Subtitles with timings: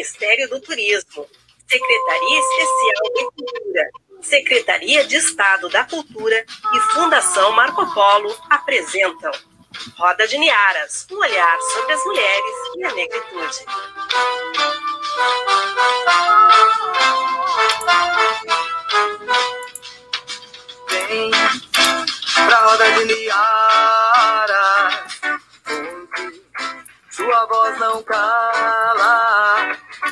[0.00, 1.26] Ministério do Turismo,
[1.68, 3.90] Secretaria Especial de Cultura,
[4.22, 6.42] Secretaria de Estado da Cultura
[6.72, 9.30] e Fundação Marco Polo apresentam
[9.98, 13.58] Roda de Niaras, um olhar sobre as mulheres e a negritude.
[20.88, 21.30] Vem
[22.46, 24.94] pra roda de Niaras,
[27.10, 28.99] sua voz não cala.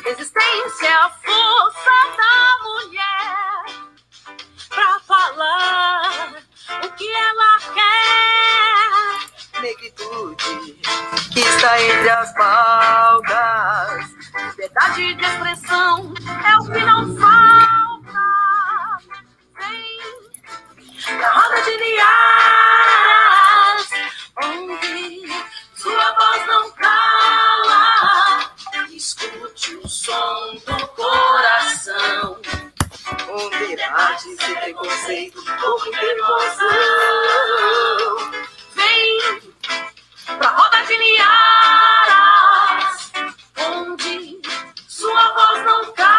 [0.09, 3.63] Resistência é a força da mulher
[4.67, 6.33] pra falar
[6.83, 8.89] o que ela quer.
[9.61, 10.81] Negritude
[11.31, 14.09] que está entre as pautas.
[14.49, 16.11] Liberdade de expressão
[16.43, 18.17] é o que não falta.
[19.59, 19.99] Vem
[21.19, 23.89] na roda de liaras,
[24.43, 25.29] onde
[25.75, 26.71] sua voz não
[29.99, 32.39] som do coração.
[33.27, 36.69] Onde bate sem preconceito, com muita emoção.
[38.75, 39.41] Vem
[40.37, 42.31] pra roda de liaras,
[43.57, 44.39] onde
[44.87, 46.18] sua voz não cala.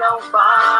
[0.00, 0.79] Não falta.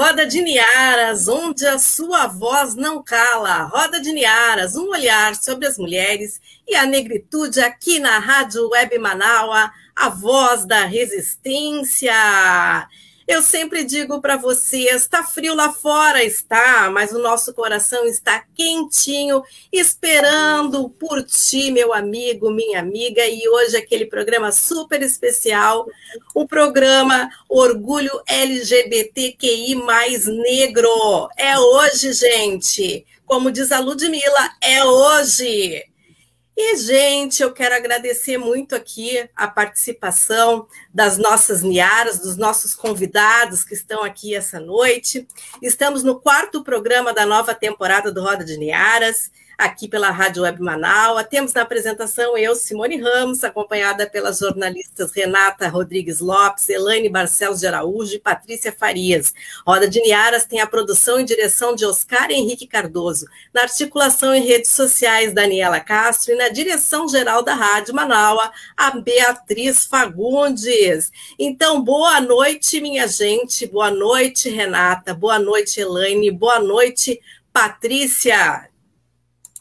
[0.00, 3.64] Roda de Niaras, onde a sua voz não cala.
[3.64, 8.98] Roda de Niaras, um olhar sobre as mulheres e a negritude aqui na Rádio Web
[8.98, 12.14] Manaua, a voz da resistência.
[13.30, 18.44] Eu sempre digo para vocês, está frio lá fora, está, mas o nosso coração está
[18.56, 19.40] quentinho,
[19.72, 25.86] esperando por ti, meu amigo, minha amiga, e hoje aquele programa super especial,
[26.34, 31.28] o programa Orgulho LGBTQI mais negro.
[31.36, 33.06] É hoje, gente.
[33.24, 35.89] Como diz a Ludmilla, é hoje.
[36.62, 43.64] E, gente, eu quero agradecer muito aqui a participação das nossas Niaras, dos nossos convidados
[43.64, 45.26] que estão aqui essa noite.
[45.62, 50.62] Estamos no quarto programa da nova temporada do Roda de Niaras, aqui pela Rádio Web
[50.62, 51.22] Manaus.
[51.28, 57.66] Temos na apresentação eu, Simone Ramos, acompanhada pelas jornalistas Renata Rodrigues Lopes, Elaine Barcelos de
[57.66, 59.34] Araújo e Patrícia Farias.
[59.66, 64.42] Roda de Niaras tem a produção e direção de Oscar Henrique Cardoso, na articulação em
[64.42, 71.12] redes sociais Daniela Castro e na direção geral da Rádio Manaua, a Beatriz Fagundes.
[71.38, 77.20] Então, boa noite, minha gente, boa noite, Renata, boa noite, Elaine, boa noite,
[77.52, 78.69] Patrícia.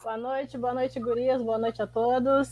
[0.01, 2.47] Boa noite, boa noite, gurias, boa noite a todos.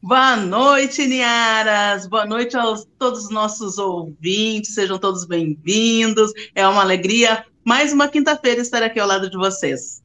[0.00, 2.06] Boa noite, Niaras.
[2.06, 2.62] Boa noite a
[2.96, 4.72] todos os nossos ouvintes.
[4.72, 6.30] Sejam todos bem-vindos.
[6.54, 10.00] É uma alegria mais uma quinta-feira estar aqui ao lado de vocês.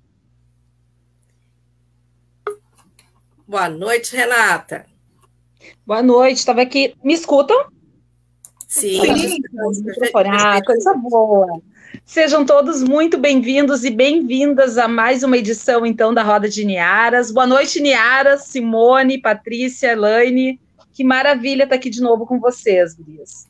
[3.48, 4.88] Boa noite, Renata.
[5.86, 6.96] Boa noite, estava aqui.
[7.04, 7.68] Me escutam?
[8.68, 9.02] Sim.
[9.18, 9.42] Sim.
[10.32, 11.62] Ah, coisa boa.
[12.10, 17.30] Sejam todos muito bem-vindos e bem-vindas a mais uma edição, então, da Roda de Niaras.
[17.30, 20.60] Boa noite, Niaras, Simone, Patrícia, Elaine.
[20.92, 23.48] Que maravilha estar aqui de novo com vocês, gurias.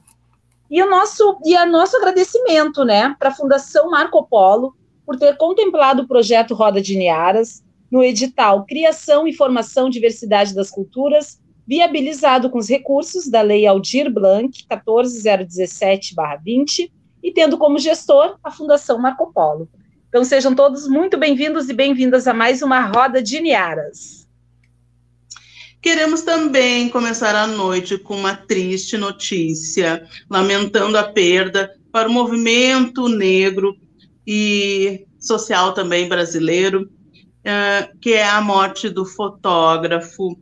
[0.69, 5.37] E o nosso, e a nosso agradecimento, né, para a Fundação Marco Polo por ter
[5.37, 12.49] contemplado o projeto Roda de Niaras no edital Criação e Formação Diversidade das Culturas, viabilizado
[12.49, 16.91] com os recursos da Lei Aldir Blanc 14017/20
[17.21, 19.69] e tendo como gestor a Fundação Marco Polo.
[20.07, 24.27] Então sejam todos muito bem-vindos e bem-vindas a mais uma roda de Niaras.
[25.81, 33.07] Queremos também começar a noite com uma triste notícia, lamentando a perda para o movimento
[33.07, 33.77] negro
[34.27, 36.89] e social também brasileiro,
[38.01, 40.37] que é a morte do fotógrafo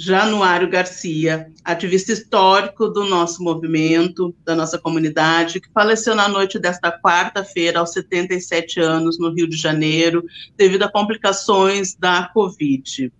[0.00, 6.92] Januário Garcia, ativista histórico do nosso movimento, da nossa comunidade, que faleceu na noite desta
[6.92, 10.24] quarta-feira, aos 77 anos, no Rio de Janeiro,
[10.56, 13.12] devido a complicações da Covid.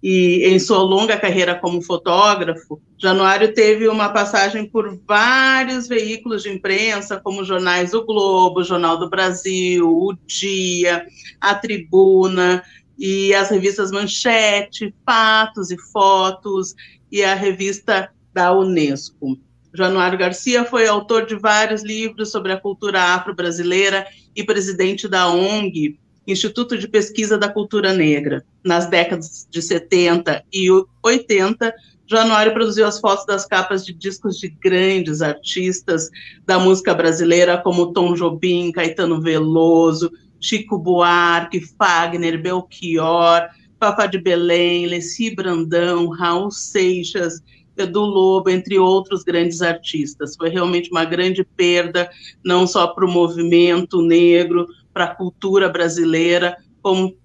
[0.00, 6.50] e em sua longa carreira como fotógrafo, Januário teve uma passagem por vários veículos de
[6.50, 11.04] imprensa, como jornais O Globo, Jornal do Brasil, O Dia,
[11.40, 12.62] A Tribuna
[12.98, 16.74] e as revistas Manchete, Fatos e Fotos
[17.10, 19.38] e a revista da Unesco.
[19.72, 25.98] Januário Garcia foi autor de vários livros sobre a cultura afro-brasileira e presidente da ONG
[26.26, 28.44] Instituto de Pesquisa da Cultura Negra.
[28.62, 30.68] Nas décadas de 70 e
[31.02, 31.74] 80,
[32.06, 36.10] Januário produziu as fotos das capas de discos de grandes artistas
[36.44, 43.48] da música brasileira, como Tom Jobim, Caetano Veloso, Chico Buarque, Fagner, Belchior,
[43.78, 47.42] Fafá de Belém, Leci Brandão, Raul Seixas,
[47.76, 50.34] Edu Lobo, entre outros grandes artistas.
[50.36, 52.10] Foi realmente uma grande perda,
[52.44, 57.16] não só para o movimento negro, para a cultura brasileira, como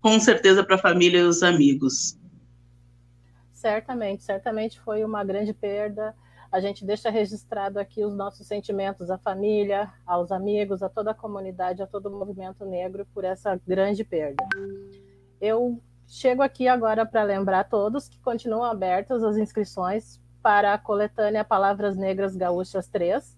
[0.00, 2.18] com certeza para a família e os amigos.
[3.52, 6.14] Certamente, certamente foi uma grande perda.
[6.50, 11.14] A gente deixa registrado aqui os nossos sentimentos à família, aos amigos, a toda a
[11.14, 14.46] comunidade, a todo o movimento negro por essa grande perda.
[15.40, 20.78] Eu chego aqui agora para lembrar a todos que continuam abertas as inscrições para a
[20.78, 23.36] coletânea Palavras Negras Gaúchas 3,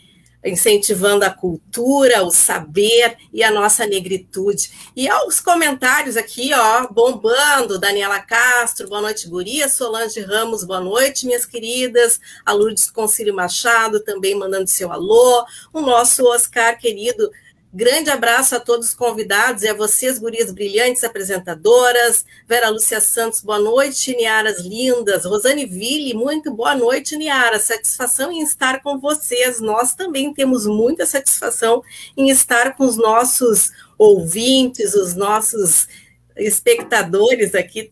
[0.45, 4.71] incentivando a cultura, o saber e a nossa negritude.
[4.95, 11.27] E aos comentários aqui, ó, bombando, Daniela Castro, boa noite, Guria, Solange Ramos, boa noite,
[11.27, 17.31] minhas queridas, a Lourdes Concílio Machado também mandando seu alô, o nosso Oscar querido
[17.73, 22.25] Grande abraço a todos os convidados e a vocês, gurias brilhantes apresentadoras.
[22.49, 25.25] Vera Lúcia Santos, boa noite, Niaras lindas.
[25.25, 27.59] Rosane Ville, muito boa noite, Niara.
[27.59, 29.61] Satisfação em estar com vocês.
[29.61, 31.83] Nós também temos muita satisfação
[32.17, 35.89] em estar com os nossos ouvintes, os nossos
[36.37, 37.89] espectadores aqui,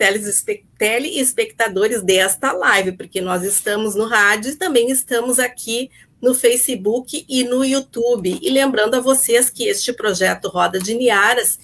[0.78, 5.90] telespectadores desta live, porque nós estamos no rádio e também estamos aqui
[6.24, 8.38] no Facebook e no YouTube.
[8.40, 11.58] E lembrando a vocês que este projeto Roda de Niaras,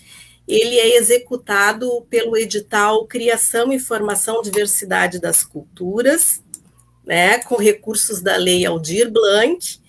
[0.46, 6.42] ele é executado pelo edital Criação, Informação, Diversidade das Culturas,
[7.06, 9.80] né, com recursos da Lei Aldir Blanc,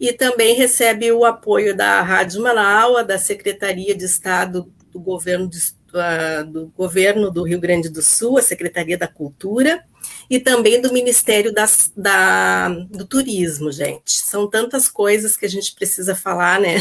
[0.00, 6.50] e também recebe o apoio da Rádio Manaus, da Secretaria de Estado do Governo, uh,
[6.50, 9.84] do Governo do Rio Grande do Sul, a Secretaria da Cultura,
[10.28, 14.12] e também do Ministério das, da, do Turismo, gente.
[14.12, 16.76] São tantas coisas que a gente precisa falar, né?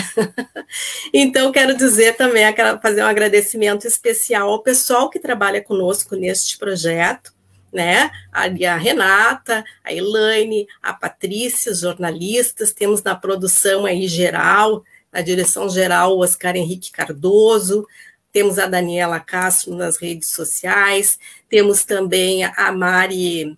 [1.13, 2.43] então, quero dizer também,
[2.81, 7.33] fazer um agradecimento especial ao pessoal que trabalha conosco neste projeto,
[7.71, 8.11] né?
[8.31, 15.21] A, a Renata, a Elaine, a Patrícia, os jornalistas, temos na produção aí geral, na
[15.21, 17.85] direção geral, o Oscar Henrique Cardoso,
[18.33, 23.57] temos a Daniela Castro nas redes sociais, temos também a Mari,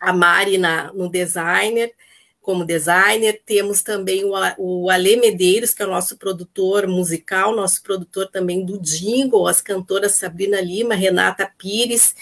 [0.00, 1.92] a Mari na, no designer,
[2.40, 7.82] como designer, temos também o, o Ale Medeiros, que é o nosso produtor musical, nosso
[7.82, 12.14] produtor também do jingle, as cantoras Sabrina Lima, Renata Pires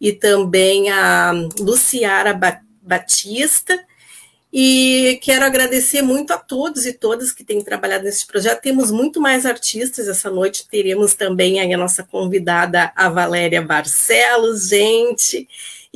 [0.00, 2.36] e também a Luciara
[2.82, 3.78] Batista,
[4.52, 8.62] e quero agradecer muito a todos e todas que têm trabalhado nesse projeto.
[8.62, 10.66] Temos muito mais artistas essa noite.
[10.68, 15.46] Teremos também a nossa convidada, a Valéria Barcelos, gente.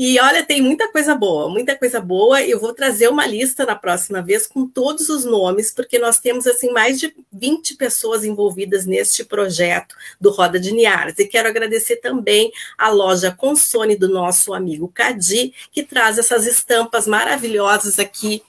[0.05, 2.43] E olha, tem muita coisa boa, muita coisa boa.
[2.43, 6.45] Eu vou trazer uma lista na próxima vez com todos os nomes, porque nós temos
[6.45, 11.17] assim mais de 20 pessoas envolvidas neste projeto do Roda de Niaras.
[11.21, 17.07] E quero agradecer também a loja Consone do nosso amigo Cadi, que traz essas estampas
[17.07, 18.43] maravilhosas aqui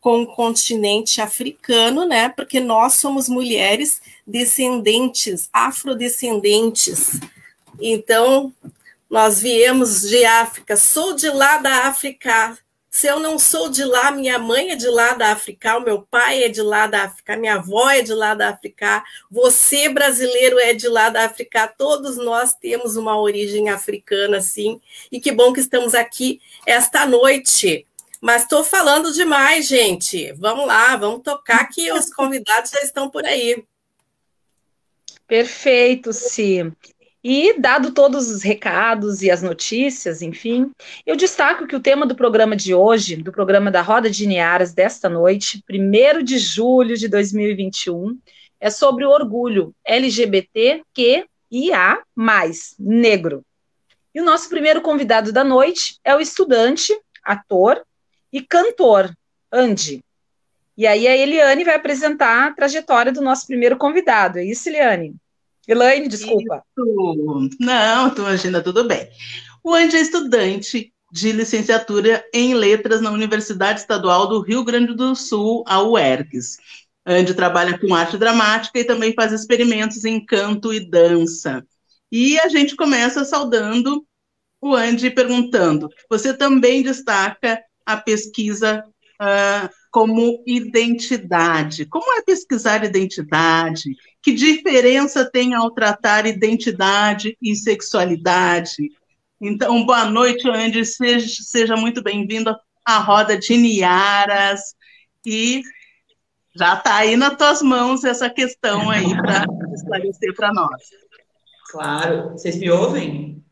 [0.00, 2.30] com o continente africano, né?
[2.30, 7.20] Porque nós somos mulheres descendentes, afrodescendentes.
[7.80, 8.52] Então,
[9.16, 12.58] nós viemos de África, sou de lá da África.
[12.90, 16.02] Se eu não sou de lá, minha mãe é de lá da África, o meu
[16.02, 20.58] pai é de lá da África, minha avó é de lá da África, você brasileiro
[20.58, 24.82] é de lá da África, todos nós temos uma origem africana, sim.
[25.10, 27.86] E que bom que estamos aqui esta noite.
[28.20, 30.30] Mas estou falando demais, gente.
[30.34, 33.64] Vamos lá, vamos tocar que os convidados já estão por aí.
[35.26, 36.70] Perfeito, sim.
[37.28, 40.70] E, dado todos os recados e as notícias, enfim,
[41.04, 44.72] eu destaco que o tema do programa de hoje, do programa da Roda de Niaras
[44.72, 48.16] desta noite, 1 de julho de 2021,
[48.60, 51.24] é sobre o orgulho LGBTQIA,
[52.78, 53.42] negro.
[54.14, 57.84] E o nosso primeiro convidado da noite é o estudante, ator
[58.32, 59.12] e cantor,
[59.52, 60.00] Andy.
[60.78, 64.38] E aí a Eliane vai apresentar a trajetória do nosso primeiro convidado.
[64.38, 65.16] É isso, Eliane?
[65.66, 66.62] Elaine, desculpa.
[66.78, 67.50] Isso.
[67.60, 69.08] Não, tu imagina, tudo bem.
[69.62, 75.14] O Andy é estudante de licenciatura em letras na Universidade Estadual do Rio Grande do
[75.14, 76.56] Sul, a UERGS.
[77.04, 81.64] Andy trabalha com arte dramática e também faz experimentos em canto e dança.
[82.10, 84.04] E a gente começa saudando
[84.60, 88.84] o Andy perguntando: você também destaca a pesquisa
[89.20, 91.86] uh, como identidade.
[91.86, 93.90] Como é pesquisar identidade?
[94.26, 98.90] Que diferença tem ao tratar identidade e sexualidade?
[99.40, 100.84] Então, boa noite, Andy.
[100.84, 102.52] Seja, seja muito bem-vindo
[102.84, 104.74] à roda de Niaras.
[105.24, 105.62] E
[106.56, 110.82] já está aí nas tuas mãos essa questão aí para esclarecer para nós.
[111.70, 112.30] Claro.
[112.30, 113.44] Vocês me ouvem?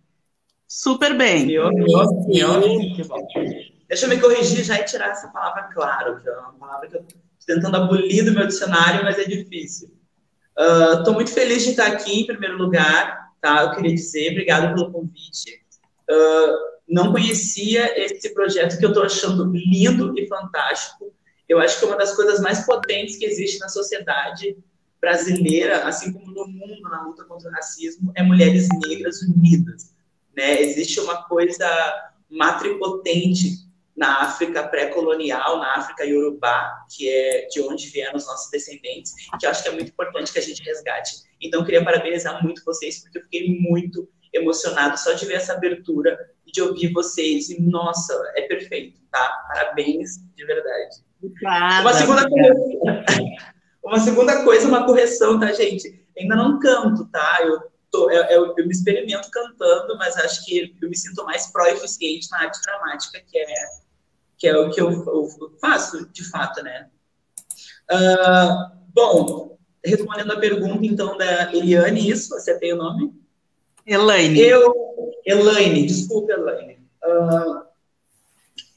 [0.67, 1.47] Super bem.
[1.47, 1.85] Me ouvem?
[1.85, 2.27] Me ouvem?
[2.27, 2.95] Me ouvem?
[2.97, 3.25] Que bom.
[3.89, 6.97] Deixa eu me corrigir já e tirar essa palavra claro, que é uma palavra que
[6.97, 9.94] eu estou tentando abolir do meu dicionário, mas é difícil.
[10.59, 13.63] Estou uh, muito feliz de estar aqui em primeiro lugar, tá?
[13.63, 15.63] Eu queria dizer, obrigado pelo convite.
[16.11, 21.13] Uh, não conhecia esse projeto que eu estou achando lindo e fantástico.
[21.49, 24.57] Eu acho que é uma das coisas mais potentes que existe na sociedade
[25.01, 29.93] brasileira, assim como no mundo na luta contra o racismo, é mulheres negras unidas.
[30.35, 30.63] Né?
[30.63, 31.69] Existe uma coisa
[32.31, 33.65] matripotente
[33.97, 39.47] na África pré-colonial, na África Yorubá, que é de onde vieram os nossos descendentes, que
[39.47, 41.13] eu acho que é muito importante que a gente resgate.
[41.41, 45.53] Então, eu queria parabenizar muito vocês, porque eu fiquei muito emocionado só de ver essa
[45.53, 47.51] abertura e de ouvir vocês.
[47.51, 49.45] E, nossa, é perfeito, tá?
[49.49, 50.97] Parabéns, de verdade.
[51.23, 53.05] Obrigada, uma segunda coisa,
[53.83, 56.05] uma segunda coisa, uma correção, tá, gente?
[56.19, 57.39] Ainda não canto, tá?
[57.43, 57.61] Eu,
[57.91, 62.29] tô, eu, eu, eu me experimento cantando, mas acho que eu me sinto mais pró-eficiente
[62.31, 63.84] na arte dramática, que é
[64.37, 65.29] que é o que eu, eu
[65.61, 66.89] faço de fato, né?
[67.91, 73.13] Uh, bom, respondendo a pergunta, então, da Eliane, isso, acertei o nome?
[73.87, 74.41] Elaine.
[74.41, 76.79] Eu, Elaine, desculpa, Elaine.
[77.05, 77.65] Uh,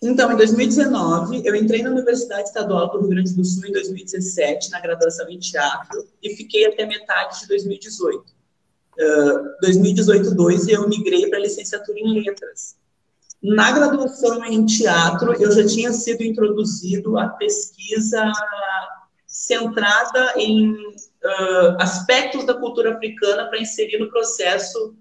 [0.02, 4.70] então, em 2019, eu entrei na Universidade Estadual do Rio Grande do Sul em 2017,
[4.70, 8.20] na graduação em teatro, e fiquei até metade de 2018.
[8.20, 12.77] Uh, 2018, 2, eu migrei para licenciatura em letras.
[13.42, 18.32] Na graduação em teatro, eu já tinha sido introduzido a pesquisa
[19.26, 24.96] centrada em uh, aspectos da cultura africana para inserir no processo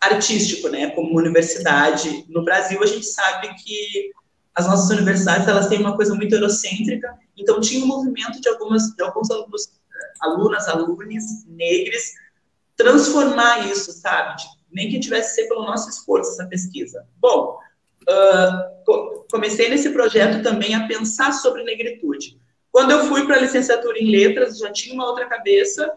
[0.00, 0.90] artístico, né?
[0.90, 4.12] Como universidade no Brasil, a gente sabe que
[4.54, 8.90] as nossas universidades elas têm uma coisa muito eurocêntrica, então tinha um movimento de algumas
[8.94, 9.72] de alguns alunos,
[10.20, 12.02] alunas, alunos negros
[12.78, 14.40] transformar isso, sabe?
[14.70, 17.04] Nem que tivesse ser pelo nosso esforço essa pesquisa.
[17.18, 17.58] Bom,
[18.08, 22.40] uh, comecei nesse projeto também a pensar sobre negritude.
[22.70, 25.90] Quando eu fui para a licenciatura em letras, já tinha uma outra cabeça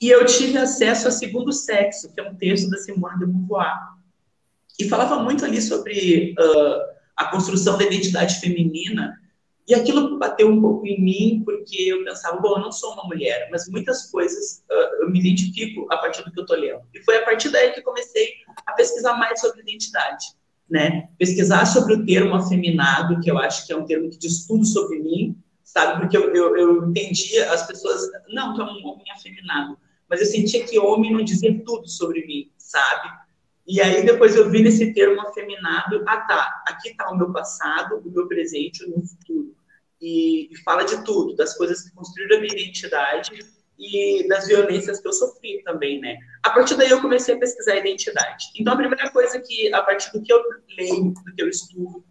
[0.00, 3.78] e eu tive acesso a Segundo Sexo, que é um texto da Simone de Beauvoir.
[4.78, 9.16] E falava muito ali sobre uh, a construção da identidade feminina,
[9.68, 13.04] e aquilo bateu um pouco em mim, porque eu pensava, bom, eu não sou uma
[13.04, 16.82] mulher, mas muitas coisas uh, eu me identifico a partir do que eu estou lendo.
[16.92, 18.32] E foi a partir daí que comecei
[18.66, 20.34] a pesquisar mais sobre identidade
[20.72, 21.10] né?
[21.18, 24.64] Pesquisar sobre o termo afeminado, que eu acho que é um termo que diz tudo
[24.64, 26.00] sobre mim, sabe?
[26.00, 28.00] Porque eu, eu, eu entendia as pessoas,
[28.30, 29.76] não, tu é um homem afeminado,
[30.08, 33.06] mas eu sentia que homem não dizia tudo sobre mim, sabe?
[33.66, 38.00] E aí depois eu vi nesse termo afeminado, ah tá, aqui está o meu passado,
[38.02, 39.54] o meu presente o meu futuro.
[40.00, 43.30] E, e, fala de tudo, das coisas que construíram a minha identidade
[43.82, 46.16] e das violências que eu sofri também, né?
[46.44, 48.46] A partir daí eu comecei a pesquisar a identidade.
[48.56, 50.40] Então a primeira coisa que, a partir do que eu
[50.78, 52.04] leio, do que eu estudo,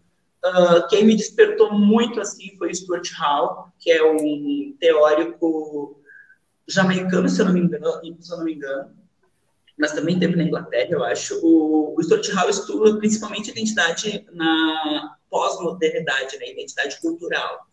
[0.44, 5.98] uh, quem me despertou muito assim foi Stuart Hall, que é um teórico
[6.68, 7.86] jamaicano, se eu não me engano,
[8.20, 9.02] se eu não me engano
[9.78, 11.40] mas também teve na Inglaterra, eu acho.
[11.42, 17.66] O, o Stuart Hall estuda principalmente identidade na pós-modernidade, né, identidade cultural.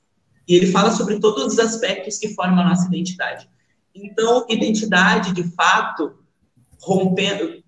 [0.47, 3.47] E ele fala sobre todos os aspectos que formam a nossa identidade.
[3.93, 6.23] Então, identidade, de fato,
[6.81, 7.63] rompendo,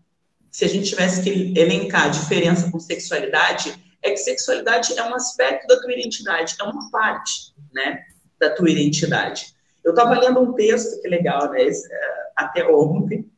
[0.50, 5.16] se a gente tivesse que elencar a diferença com sexualidade, é que sexualidade é um
[5.16, 8.04] aspecto da tua identidade, é uma parte, né,
[8.40, 9.56] da tua identidade.
[9.84, 11.68] Eu estava lendo um texto que legal, né,
[12.36, 13.32] até ontem,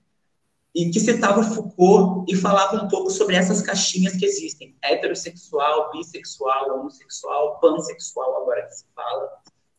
[0.76, 6.80] e que citava Foucault e falava um pouco sobre essas caixinhas que existem: heterossexual, bissexual,
[6.80, 9.30] homossexual, pansexual, agora que se fala,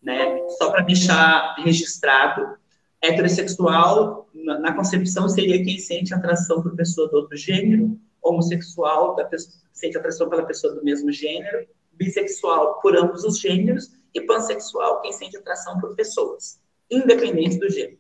[0.01, 0.49] né?
[0.51, 2.57] Só para deixar registrado.
[3.05, 9.55] Heterossexual, na concepção, seria quem sente atração por pessoa do outro gênero, homossexual, da pessoa,
[9.73, 15.13] sente atração pela pessoa do mesmo gênero, bissexual por ambos os gêneros, e pansexual, quem
[15.13, 17.99] sente atração por pessoas, independente do gênero.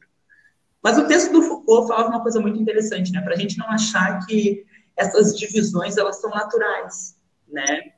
[0.83, 3.21] Mas o texto do Foucault falava uma coisa muito interessante, né?
[3.21, 4.65] Para a gente não achar que
[4.97, 7.17] essas divisões elas são naturais,
[7.49, 7.94] né?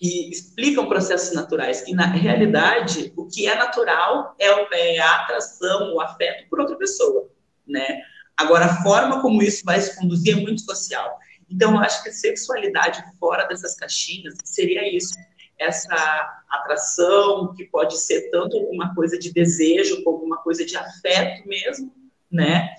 [0.00, 5.94] Que explicam processos naturais, que na realidade o que é natural é, é a atração,
[5.94, 7.28] o afeto por outra pessoa,
[7.66, 8.00] né?
[8.36, 11.18] Agora a forma como isso vai se conduzir é muito social.
[11.50, 15.14] Então eu acho que sexualidade fora dessas caixinhas seria isso,
[15.58, 21.46] essa atração que pode ser tanto uma coisa de desejo como uma coisa de afeto
[21.46, 21.92] mesmo,
[22.30, 22.74] né?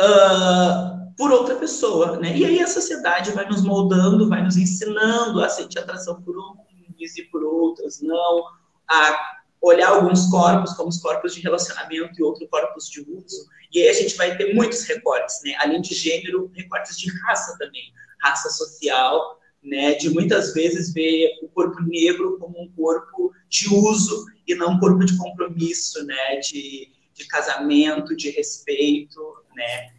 [0.00, 2.36] Uh, por outra pessoa, né?
[2.36, 7.16] E aí a sociedade vai nos moldando, vai nos ensinando a sentir atração por uns
[7.16, 8.44] e por outros, não,
[8.88, 13.46] a olhar alguns corpos como os corpos de relacionamento e outros corpos de uso.
[13.72, 15.54] E aí a gente vai ter muitos recortes, né?
[15.58, 17.92] Além de gênero, recortes de raça também,
[18.22, 19.94] raça social, né?
[19.94, 24.78] De muitas vezes ver o corpo negro como um corpo de uso e não um
[24.78, 26.36] corpo de compromisso, né?
[26.40, 29.20] De de casamento, de respeito,
[29.54, 29.90] né?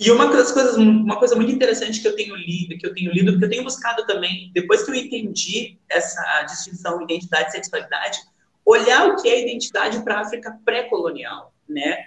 [0.00, 3.12] E uma das coisas, uma coisa muito interessante que eu tenho lido, que eu tenho
[3.12, 8.18] lido, que eu tenho buscado também, depois que eu entendi essa distinção identidade e sexualidade,
[8.64, 11.98] olhar o que é identidade para a África pré-colonial, né?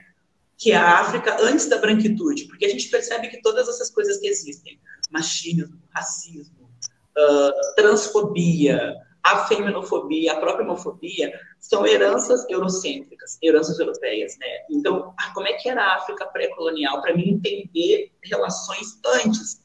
[0.58, 4.18] Que é a África antes da branquitude, porque a gente percebe que todas essas coisas
[4.18, 4.80] que existem,
[5.12, 6.68] machismo, racismo,
[7.16, 11.32] uh, transfobia, a feminofobia, a própria homofobia,
[11.64, 14.48] são heranças eurocêntricas, heranças europeias, né?
[14.70, 17.02] Então, ah, como é que era a África pré-colonial?
[17.02, 19.64] Para mim entender relações antes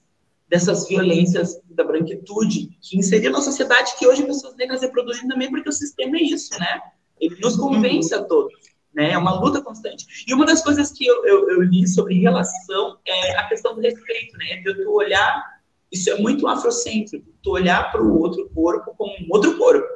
[0.48, 5.68] dessas violências da branquitude que inseriram na sociedade que hoje pessoas negras reproduzem também, porque
[5.68, 6.80] o sistema é isso, né?
[7.20, 8.54] Ele nos convence a todos,
[8.94, 9.10] né?
[9.10, 10.06] É uma luta constante.
[10.24, 13.80] E uma das coisas que eu, eu, eu li sobre relação é a questão do
[13.80, 14.62] respeito, né?
[14.62, 15.58] De tu olhar
[15.90, 19.87] isso é muito afrocêntrico, tu olhar para o outro corpo como um outro corpo,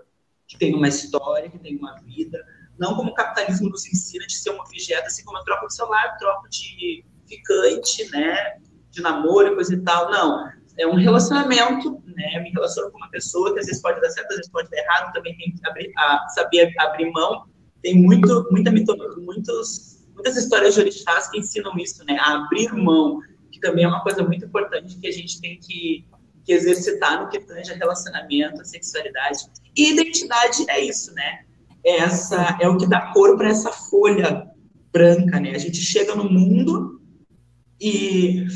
[0.63, 2.45] tem uma história, que tem uma vida,
[2.79, 5.75] não como o capitalismo nos ensina de ser um objeto, assim como eu troco de
[5.75, 10.49] celular, troco de ficante, né, de namoro coisa e tal, não.
[10.79, 14.31] É um relacionamento, né, me relaciono com uma pessoa que às vezes pode dar certo,
[14.31, 17.45] às vezes pode dar errado, também tem que abrir, a, saber abrir mão.
[17.83, 23.21] Tem muito, muita muitos, muitas histórias de orixás que ensinam isso, né, a abrir mão,
[23.63, 26.05] também é uma coisa muito importante que a gente tem que,
[26.45, 29.39] que exercitar no que tange a relacionamento, a sexualidade.
[29.77, 31.45] E identidade é isso, né?
[31.85, 34.49] Essa é o que dá cor para essa folha
[34.93, 35.53] branca, né?
[35.55, 37.01] A gente chega no mundo
[37.81, 38.47] e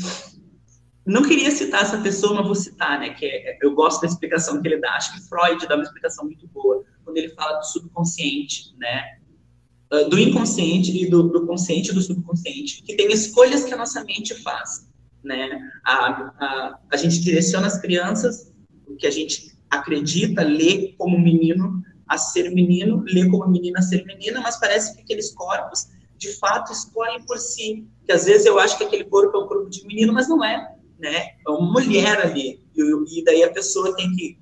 [1.05, 3.11] não queria citar essa pessoa, mas vou citar, né?
[3.11, 4.91] Que é, eu gosto da explicação que ele dá.
[4.91, 9.17] Acho que Freud dá uma explicação muito boa quando ele fala do subconsciente, né?
[9.89, 13.77] Ah, do inconsciente e do, do consciente e do subconsciente, que tem escolhas que a
[13.77, 14.87] nossa mente faz
[15.23, 15.59] né?
[15.85, 18.53] A, a, a gente direciona as crianças,
[18.87, 23.81] o que a gente acredita, lê como menino a ser menino, lê como menina a
[23.81, 27.85] ser menina, mas parece que aqueles corpos, de fato, escolhem por si.
[28.05, 30.43] Que às vezes eu acho que aquele corpo é um corpo de menino, mas não
[30.43, 31.35] é, né?
[31.45, 32.63] É uma mulher ali.
[32.75, 34.39] E, e daí a pessoa tem que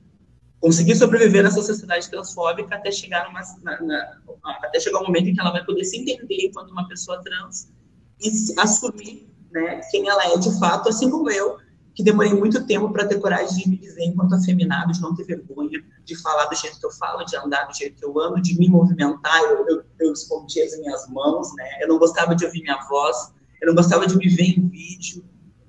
[0.60, 4.20] conseguir sobreviver nessa sociedade transfóbica até chegar numa, na, na,
[4.64, 7.72] até chegar um momento em que ela vai poder se entender enquanto uma pessoa trans
[8.20, 11.58] e assumir né, quem ela é de fato, assim como eu,
[11.94, 15.24] que demorei muito tempo para ter coragem de me dizer enquanto afeminado, de não ter
[15.24, 18.42] vergonha, de falar do jeito que eu falo, de andar do jeito que eu ando,
[18.42, 22.62] de me movimentar, eu, eu, eu as minhas mãos, né, eu não gostava de ouvir
[22.62, 25.24] minha voz, eu não gostava de me ver em vídeo,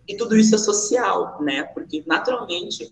[0.09, 1.63] E tudo isso é social, né?
[1.63, 2.85] Porque, naturalmente,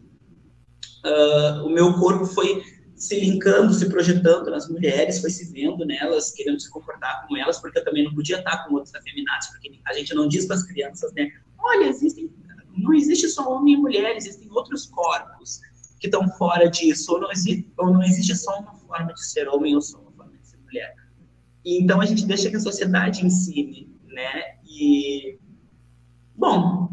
[1.04, 2.62] uh, o meu corpo foi
[3.04, 7.60] se linkando, se projetando nas mulheres, foi se vendo nelas, querendo se comportar como elas,
[7.60, 10.56] porque eu também não podia estar com outros afeminados, porque a gente não diz para
[10.56, 11.30] as crianças, né?
[11.58, 12.32] Olha, existem,
[12.76, 15.60] não existe só homem e mulher, existem outros corpos
[16.00, 19.48] que estão fora disso, ou não existe, ou não existe só uma forma de ser
[19.48, 20.94] homem ou só uma forma de ser mulher.
[21.62, 24.56] E, então a gente deixa que a sociedade ensine, né?
[24.64, 25.38] E
[26.34, 26.90] bom,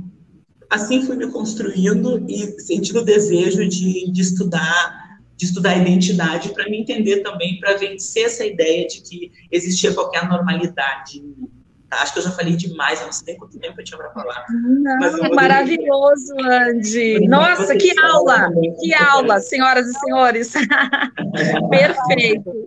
[0.70, 5.01] assim fui me construindo e sentindo o desejo de, de estudar
[5.42, 10.30] de estudar identidade para me entender também, para vencer essa ideia de que existia qualquer
[10.30, 11.20] normalidade
[11.90, 12.04] Tá?
[12.04, 14.46] Acho que eu já falei demais, eu não sei quanto tempo eu tinha para falar.
[14.50, 17.28] Não, é maravilhoso, Andy.
[17.28, 18.50] Nossa, que aula!
[18.80, 20.54] Que aula, senhoras e senhores.
[21.70, 22.66] Perfeito.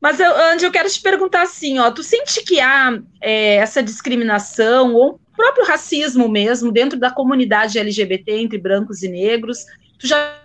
[0.00, 4.94] Mas, Andy, eu quero te perguntar assim, ó, tu sente que há é, essa discriminação
[4.94, 9.64] ou o próprio racismo mesmo dentro da comunidade LGBT entre brancos e negros?
[9.98, 10.39] Tu já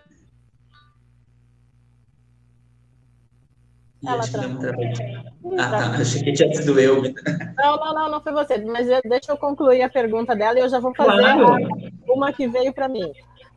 [4.08, 4.24] Ela
[5.60, 6.02] Ah, tá.
[6.02, 7.02] Achei que tinha sido eu.
[7.58, 8.58] Não, não, não, não foi você.
[8.58, 11.58] Mas deixa eu concluir a pergunta dela e eu já vou fazer claro.
[12.08, 13.12] uma que veio para mim.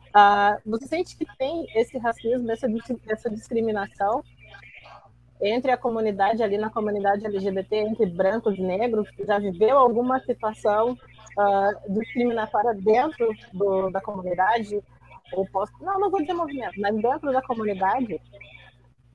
[0.09, 2.67] Uh, você sente que tem esse racismo, essa,
[3.07, 4.23] essa discriminação
[5.41, 9.07] entre a comunidade ali na comunidade LGBT, entre brancos e negros?
[9.25, 14.81] Já viveu alguma situação uh, discriminatória dentro do, da comunidade?
[15.33, 18.19] Ou posso, não, não vou dizer movimento, mas dentro da comunidade?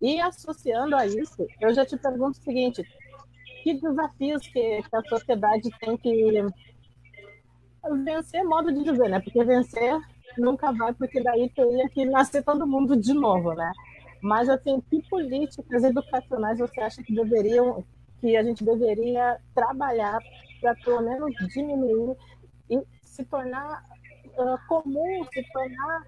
[0.00, 2.83] E associando a isso, eu já te pergunto o seguinte:
[3.62, 6.44] que desafios que, que a sociedade tem que
[8.04, 9.20] vencer, modo de dizer, né?
[9.20, 9.98] Porque vencer
[10.38, 13.70] nunca vai, porque daí teria que nascer todo mundo de novo, né?
[14.22, 17.85] Mas assim, que políticas educacionais você acha que deveriam,
[18.20, 20.18] que a gente deveria trabalhar
[20.61, 22.16] para pelo menos diminuir
[22.70, 23.85] e se tornar
[24.38, 26.02] uh, comum, se tornar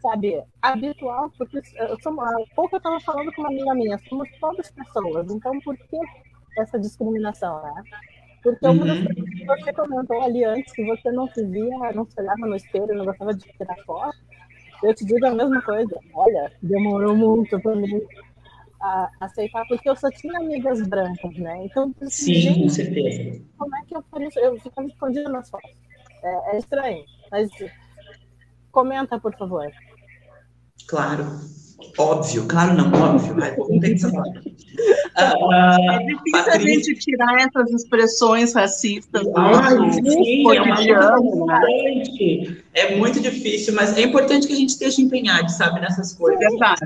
[0.00, 1.60] sabe, habitual, porque
[2.02, 5.76] sou, há pouco eu estava falando com uma amiga minha, somos todas pessoas, então por
[5.76, 5.98] que
[6.58, 7.82] essa discriminação, né?
[8.42, 9.04] Porque uma das uhum.
[9.06, 12.54] coisas que você comentou ali antes, que você não se via, não se olhava no
[12.54, 14.18] espelho, não gostava de tirar foto,
[14.82, 15.98] eu te digo a mesma coisa.
[16.12, 18.02] Olha, demorou muito para mim
[18.82, 21.64] a aceitar, porque eu só tinha amigas brancas, né?
[21.64, 23.42] Então, Sim, gente, com certeza.
[23.56, 24.38] Como é que eu faria isso?
[24.38, 25.70] Eu ficava escondida nas fotos.
[26.22, 27.48] É, é estranho, mas
[28.74, 29.70] Comenta, por favor.
[30.88, 31.24] Claro.
[31.96, 34.04] Óbvio, claro não, óbvio, mas não tem que
[35.16, 35.52] Uh,
[35.92, 36.56] é difícil Patrícia...
[36.56, 41.60] a gente tirar essas expressões racistas do Ai, sim, cotidiano, né?
[42.74, 46.42] É muito difícil, mas é importante que a gente esteja empenhado, sabe, nessas coisas.
[46.42, 46.84] É verdade.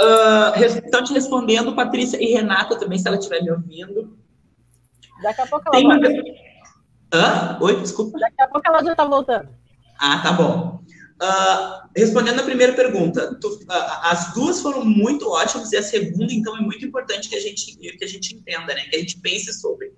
[0.00, 4.16] Uh, estão te respondendo, Patrícia e Renata também, se ela estiver me ouvindo.
[5.22, 6.40] Daqui a pouco ela Tem volta.
[7.12, 7.58] Hã?
[7.60, 8.18] Oi, desculpa.
[8.18, 9.59] Daqui a pouco ela já está voltando.
[10.00, 10.82] Ah, tá bom.
[11.22, 13.64] Uh, respondendo a primeira pergunta, tu, uh,
[14.04, 17.76] as duas foram muito ótimas e a segunda, então, é muito importante que a gente,
[17.76, 18.84] que a gente entenda, né?
[18.88, 19.92] Que a gente pense sobre.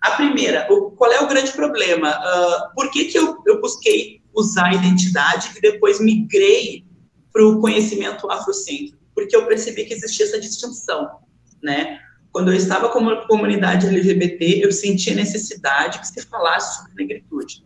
[0.00, 2.08] A primeira, o, qual é o grande problema?
[2.10, 6.86] Uh, por que, que eu, eu busquei usar a identidade e depois migrei
[7.30, 8.96] para o conhecimento afrocêntrico?
[9.14, 11.18] Porque eu percebi que existia essa distinção,
[11.62, 12.00] né?
[12.32, 17.62] Quando eu estava como comunidade LGBT, eu sentia necessidade que se falasse sobre negritude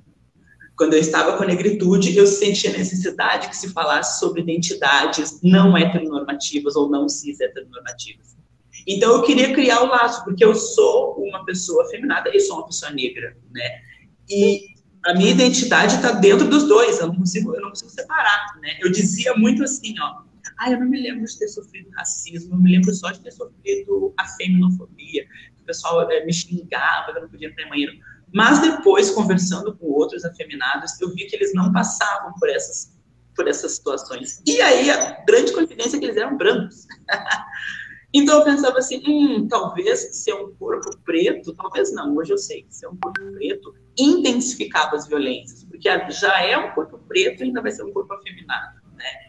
[0.78, 5.76] quando eu estava com a negritude, eu sentia necessidade que se falasse sobre identidades não
[5.76, 8.38] heteronormativas ou não cis heteronormativas.
[8.86, 12.66] Então eu queria criar o laço, porque eu sou uma pessoa feminada e sou uma
[12.66, 13.82] pessoa negra, né?
[14.30, 14.68] E
[15.04, 18.78] a minha identidade está dentro dos dois, eu não consigo, eu não consigo separar, né?
[18.80, 20.22] Eu dizia muito assim, ó,
[20.58, 23.32] ah, eu não me lembro de ter sofrido racismo, eu me lembro só de ter
[23.32, 25.26] sofrido a feminofobia,
[25.60, 27.92] o pessoal é, me xingava, eu não podia ter banheiro.
[28.32, 32.92] Mas depois, conversando com outros afeminados, eu vi que eles não passavam por essas,
[33.34, 34.42] por essas situações.
[34.46, 36.86] E aí, a grande coincidência é que eles eram brancos.
[38.12, 42.62] então, eu pensava assim, hum, talvez ser um corpo preto, talvez não, hoje eu sei
[42.62, 47.44] que ser um corpo preto intensificava as violências, porque já é um corpo preto e
[47.44, 49.28] ainda vai ser um corpo afeminado, né?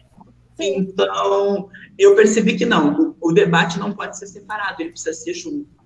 [0.62, 5.32] Então, eu percebi que não, o, o debate não pode ser separado, ele precisa ser
[5.32, 5.79] junto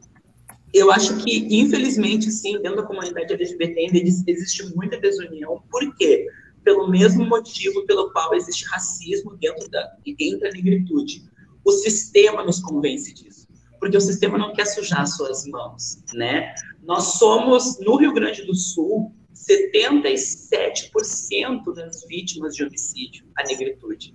[0.74, 5.62] eu acho que, infelizmente, sim, dentro da comunidade LGBT ainda existe muita desunião.
[5.70, 6.26] Por quê?
[6.64, 11.30] Pelo mesmo motivo pelo qual existe racismo dentro da, entre a negritude.
[11.64, 13.46] O sistema nos convence disso.
[13.78, 16.52] Porque o sistema não quer sujar suas mãos, né?
[16.82, 24.12] Nós somos, no Rio Grande do Sul, 77% das vítimas de homicídio, a negritude.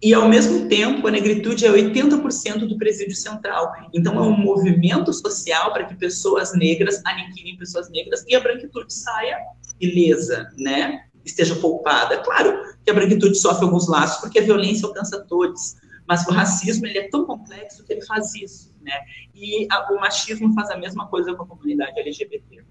[0.00, 3.72] E, ao mesmo tempo, a negritude é 80% do presídio central.
[3.92, 8.92] Então, é um movimento social para que pessoas negras aniquilem pessoas negras e a branquitude
[8.94, 9.38] saia
[9.80, 11.04] ilesa, né?
[11.24, 12.18] Esteja poupada.
[12.18, 15.74] Claro que a branquitude sofre alguns laços porque a violência alcança todos,
[16.06, 18.94] mas o racismo ele é tão complexo que ele faz isso, né?
[19.34, 22.64] E a, o machismo faz a mesma coisa com a comunidade LGBT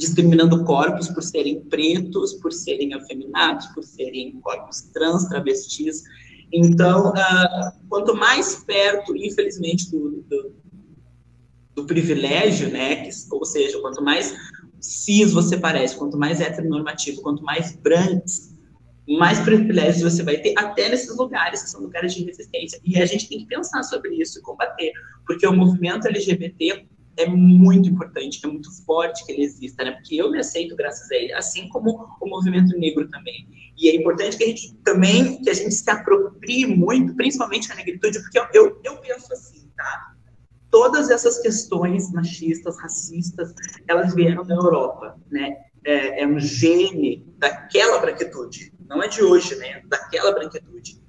[0.00, 6.02] discriminando corpos por serem pretos, por serem afeminados, por serem corpos trans, travestis.
[6.52, 10.54] Então, uh, quanto mais perto, infelizmente, do, do,
[11.74, 14.34] do privilégio, né, que, ou seja, quanto mais
[14.80, 18.50] cis você parece, quanto mais heteronormativo, quanto mais brancos,
[19.08, 22.80] mais privilégios você vai ter, até nesses lugares que são lugares de resistência.
[22.84, 24.92] E a gente tem que pensar sobre isso e combater,
[25.26, 26.86] porque o movimento LGBT
[27.20, 29.92] é muito importante, é muito forte que ele exista, né?
[29.92, 33.46] Porque eu me aceito graças a ele, assim como o movimento negro também.
[33.76, 37.74] E é importante que a gente também, que a gente se aproprie muito, principalmente a
[37.74, 40.14] negritude, porque eu, eu, eu penso assim, tá?
[40.70, 43.52] Todas essas questões machistas, racistas,
[43.86, 45.56] elas vieram da Europa, né?
[45.84, 49.82] É, é um gene daquela branquitude, não é de hoje, né?
[49.86, 51.00] Daquela branquitude.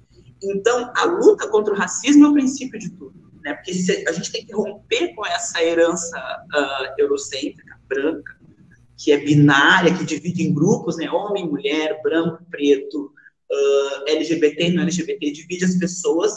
[0.42, 3.54] Então, a luta contra o racismo é o princípio de tudo né?
[3.54, 3.72] Porque
[4.08, 6.18] a gente tem que romper com essa herança
[6.54, 8.36] uh, eurocêntrica, branca,
[8.96, 11.10] que é binária, que divide em grupos, né?
[11.10, 13.12] Homem, mulher, branco, preto,
[13.50, 16.32] uh, LGBT, não LGBT, divide as pessoas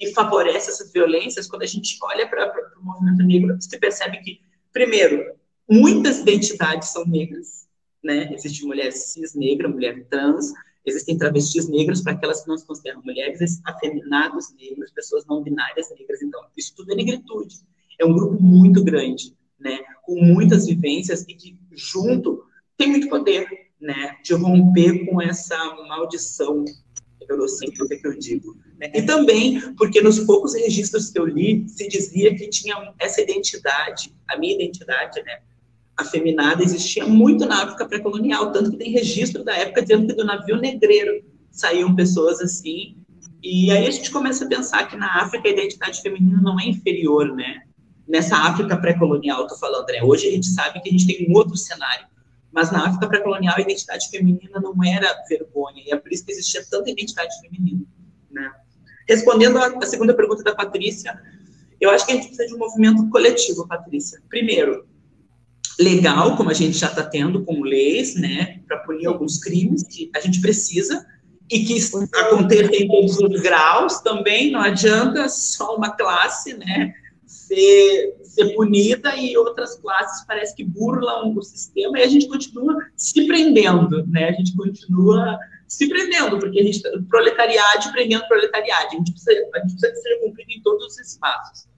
[0.00, 1.46] e favorece essas violências.
[1.46, 4.40] Quando a gente olha para o movimento negro, você percebe que,
[4.72, 5.34] primeiro,
[5.68, 7.68] muitas identidades são negras,
[8.02, 8.32] né?
[8.32, 10.52] Existe mulher cis negra, mulher trans,
[10.88, 15.90] Existem travestis negros para aquelas que não se consideram mulheres, afeminados negros, pessoas não binárias
[15.90, 16.22] negras.
[16.22, 17.56] Então, isso tudo é negritude.
[17.98, 19.80] É um grupo muito grande, né?
[20.02, 22.42] Com muitas vivências e que, junto,
[22.76, 23.46] tem muito poder,
[23.80, 24.16] né?
[24.24, 25.56] De romper com essa
[25.88, 26.64] maldição
[27.28, 28.56] eurocêntrica que eu digo.
[28.78, 28.90] Né?
[28.94, 34.14] E também porque nos poucos registros que eu li, se dizia que tinha essa identidade,
[34.28, 35.40] a minha identidade, né?
[35.98, 40.24] Afeminada existia muito na África pré-colonial, tanto que tem registro da época dizendo que do
[40.24, 42.96] navio negreiro saíam pessoas assim.
[43.42, 46.66] E aí a gente começa a pensar que na África a identidade feminina não é
[46.66, 47.62] inferior, né?
[48.06, 50.02] Nessa África pré-colonial, tô falando, né?
[50.02, 52.06] Hoje a gente sabe que a gente tem um outro cenário,
[52.52, 56.32] mas na África pré-colonial a identidade feminina não era vergonha, e é por isso que
[56.32, 57.84] existia tanta identidade feminina,
[58.30, 58.50] né?
[59.08, 61.18] Respondendo à segunda pergunta da Patrícia,
[61.80, 64.20] eu acho que a gente precisa de um movimento coletivo, Patrícia.
[64.28, 64.86] Primeiro,
[65.78, 70.10] legal, como a gente já está tendo com leis, né, para punir alguns crimes que
[70.14, 71.06] a gente precisa,
[71.50, 71.78] e que
[72.14, 76.92] aconteça em todos os graus também, não adianta só uma classe, né,
[77.26, 82.76] ser, ser punida e outras classes parece que burlam o sistema e a gente continua
[82.96, 88.96] se prendendo, né, a gente continua se prendendo, porque a gente, proletariado prendendo proletariado, a
[88.96, 91.68] gente precisa, a gente precisa ser cumprido em todos os espaços.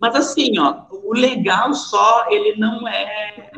[0.00, 3.50] Mas assim, ó, o legal só, ele não é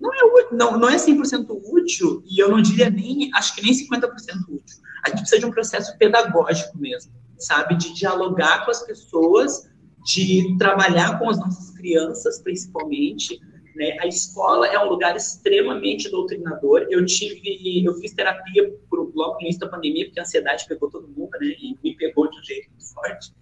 [0.00, 3.72] não é, não, não é 100% útil, e eu não diria nem, acho que nem
[3.72, 4.08] 50%
[4.48, 4.78] útil.
[5.04, 7.76] A gente precisa de um processo pedagógico mesmo, sabe?
[7.76, 9.70] De dialogar com as pessoas,
[10.04, 13.38] de trabalhar com as nossas crianças, principalmente.
[13.76, 13.98] Né?
[14.00, 16.86] A escola é um lugar extremamente doutrinador.
[16.90, 20.90] Eu tive, eu fiz terapia por, logo no início da pandemia, porque a ansiedade pegou
[20.90, 21.54] todo mundo, né?
[21.60, 23.32] E me pegou de um jeito muito forte.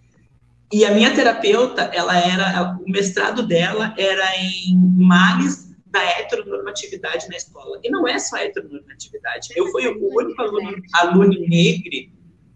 [0.72, 7.36] E a minha terapeuta, ela era, o mestrado dela era em males da heteronormatividade na
[7.36, 7.78] escola.
[7.82, 9.48] E não é só heteronormatividade.
[9.56, 12.10] Eu fui o único aluno, aluno negro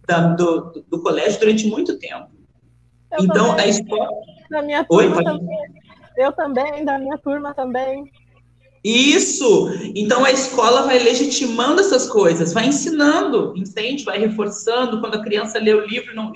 [0.06, 2.28] da, do, do, colégio durante muito tempo.
[3.12, 3.64] Eu então, também.
[3.64, 4.08] a escola...
[4.50, 5.58] Da minha turma Oi, também.
[6.16, 8.12] Eu também, da minha turma também.
[8.84, 9.70] Isso!
[9.94, 14.04] Então a escola vai legitimando essas coisas, vai ensinando, entende?
[14.04, 15.00] Vai reforçando.
[15.00, 16.32] Quando a criança lê o livro, não,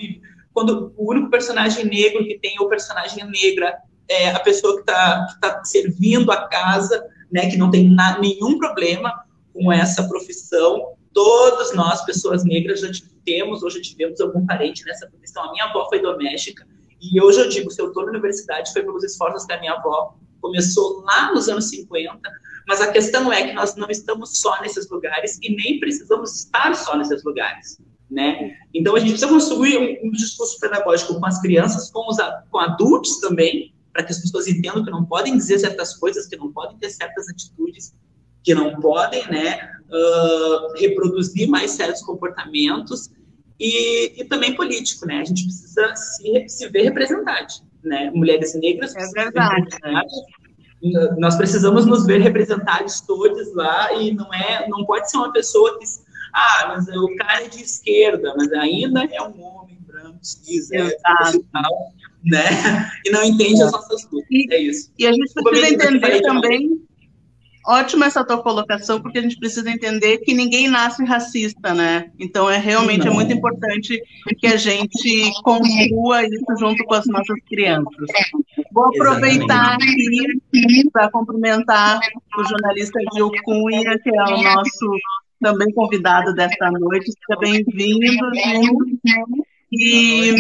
[0.57, 3.77] quando o único personagem negro que tem ou personagem negra
[4.09, 8.57] é a pessoa que está tá servindo a casa, né, que não tem na, nenhum
[8.57, 9.13] problema
[9.53, 10.95] com essa profissão.
[11.13, 12.89] Todos nós, pessoas negras, já
[13.23, 15.45] temos ou já tivemos algum parente nessa profissão.
[15.45, 16.67] A minha avó foi doméstica,
[17.03, 20.17] e hoje eu digo, se eu estou na universidade, foi pelos esforços da minha avó.
[20.41, 22.19] Começou lá nos anos 50,
[22.67, 26.75] mas a questão é que nós não estamos só nesses lugares e nem precisamos estar
[26.75, 27.79] só nesses lugares
[28.11, 28.57] né?
[28.73, 32.17] Então a gente precisa construir um, um discurso pedagógico com as crianças, com os
[32.51, 36.37] com adultos também, para que as pessoas entendam que não podem dizer certas coisas, que
[36.37, 37.95] não podem ter certas atitudes,
[38.43, 43.11] que não podem, né, uh, reproduzir mais certos comportamentos
[43.59, 45.21] e, e, também político, né?
[45.21, 48.11] A gente precisa se, se ver representado, né?
[48.15, 49.67] Mulheres negras é verdade.
[51.19, 55.79] Nós precisamos nos ver representados todos lá e não é, não pode ser uma pessoa
[55.79, 55.87] que
[56.33, 60.83] ah, mas o cara é de esquerda, mas ainda é um homem branco, cis, é,
[62.25, 62.91] né?
[63.05, 64.29] E não entende as nossas lutas.
[64.31, 64.93] E, é isso.
[64.99, 66.83] E a gente precisa entender também.
[67.67, 72.11] ótima essa tua colocação, porque a gente precisa entender que ninguém nasce racista, né?
[72.19, 74.01] Então, é realmente é muito importante
[74.39, 78.09] que a gente construa isso junto com as nossas crianças.
[78.73, 82.01] Vou aproveitar aqui para cumprimentar
[82.39, 84.91] o jornalista Gil Cunha, que é o nosso
[85.41, 87.13] também convidado desta noite.
[87.13, 88.31] Seja bem-vindo.
[89.73, 90.33] E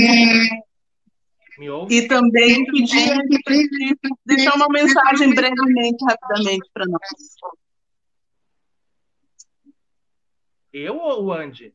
[1.88, 7.00] e também pedir deixar uma mensagem brevemente, rapidamente para nós.
[10.72, 11.74] Eu ou o Andy?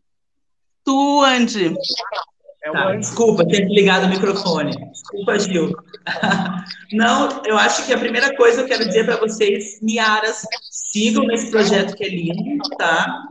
[0.84, 1.74] Tu, Andy.
[2.64, 4.72] É tá, desculpa, ligado o microfone.
[4.92, 5.74] Desculpa, Gil.
[6.94, 11.24] Não, eu acho que a primeira coisa que eu quero dizer para vocês, Niaras, sigam
[11.24, 13.24] nesse projeto que é lindo, tá?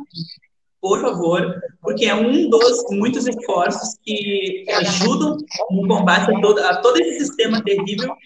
[0.81, 5.37] por favor, porque é um dos muitos esforços que ajudam
[5.71, 8.17] no combate a todo, a todo esse sistema terrível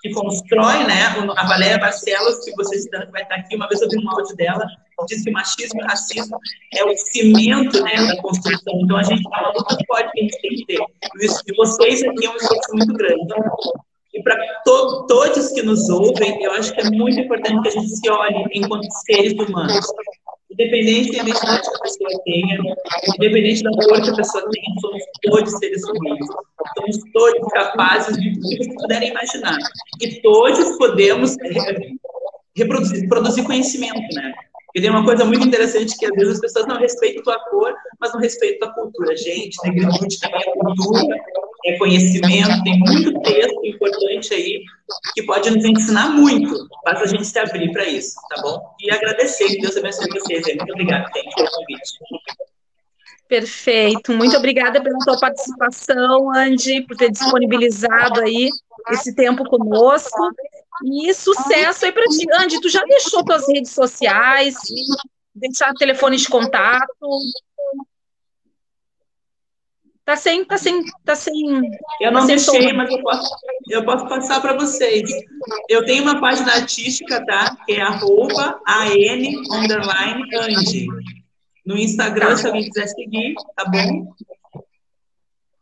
[0.00, 1.04] que constrói, né?
[1.36, 4.34] A Valéria Barcelos, que vocês estão vai estar aqui, uma vez eu vi um áudio
[4.36, 4.66] dela,
[5.06, 6.38] diz que machismo e racismo
[6.74, 8.80] é o cimento né, da construção.
[8.82, 10.78] Então, a gente fala uma luta forte que a gente tem que ter.
[11.46, 13.34] De vocês aqui é um esforço muito grande.
[14.14, 17.72] E para to todos que nos ouvem, eu acho que é muito importante que a
[17.72, 19.86] gente se olhe enquanto seres humanos
[20.58, 22.58] independente da identidade que a pessoa tenha,
[23.14, 26.26] independente da cor que a pessoa tenha, somos todos seres humanos.
[26.76, 29.58] Somos todos capazes de tudo que puderem imaginar.
[30.00, 31.36] E todos podemos
[32.56, 34.34] reproduzir, produzir conhecimento, né?
[34.74, 37.74] E tem uma coisa muito interessante que às vezes as pessoas não respeitam a cor,
[37.98, 39.16] mas não respeitam a cultura.
[39.16, 41.16] Gente, negritude também é cultura,
[41.64, 44.62] é conhecimento, tem muito texto importante aí
[45.14, 48.62] que pode nos ensinar muito, basta a gente se abrir para isso, tá bom?
[48.80, 50.46] E agradecer, que Deus abençoe vocês.
[50.46, 51.98] Muito obrigada, gente, pelo convite.
[53.28, 58.48] Perfeito, muito obrigada pela sua participação, Andy, por ter disponibilizado aí
[58.90, 60.30] esse tempo conosco.
[60.84, 62.26] E sucesso aí para ti.
[62.34, 64.54] Andy, tu já deixou tuas redes sociais,
[65.34, 66.86] deixar telefone de contato?
[70.04, 71.34] Tá sem, tá sem, tá sem.
[72.00, 73.28] Eu não tá deixei, mas eu posso,
[73.68, 75.10] eu posso passar para vocês.
[75.68, 77.54] Eu tenho uma página artística, tá?
[77.66, 80.86] Que é arroba AN underline Andy.
[81.66, 84.14] No Instagram, se alguém quiser seguir, tá bom?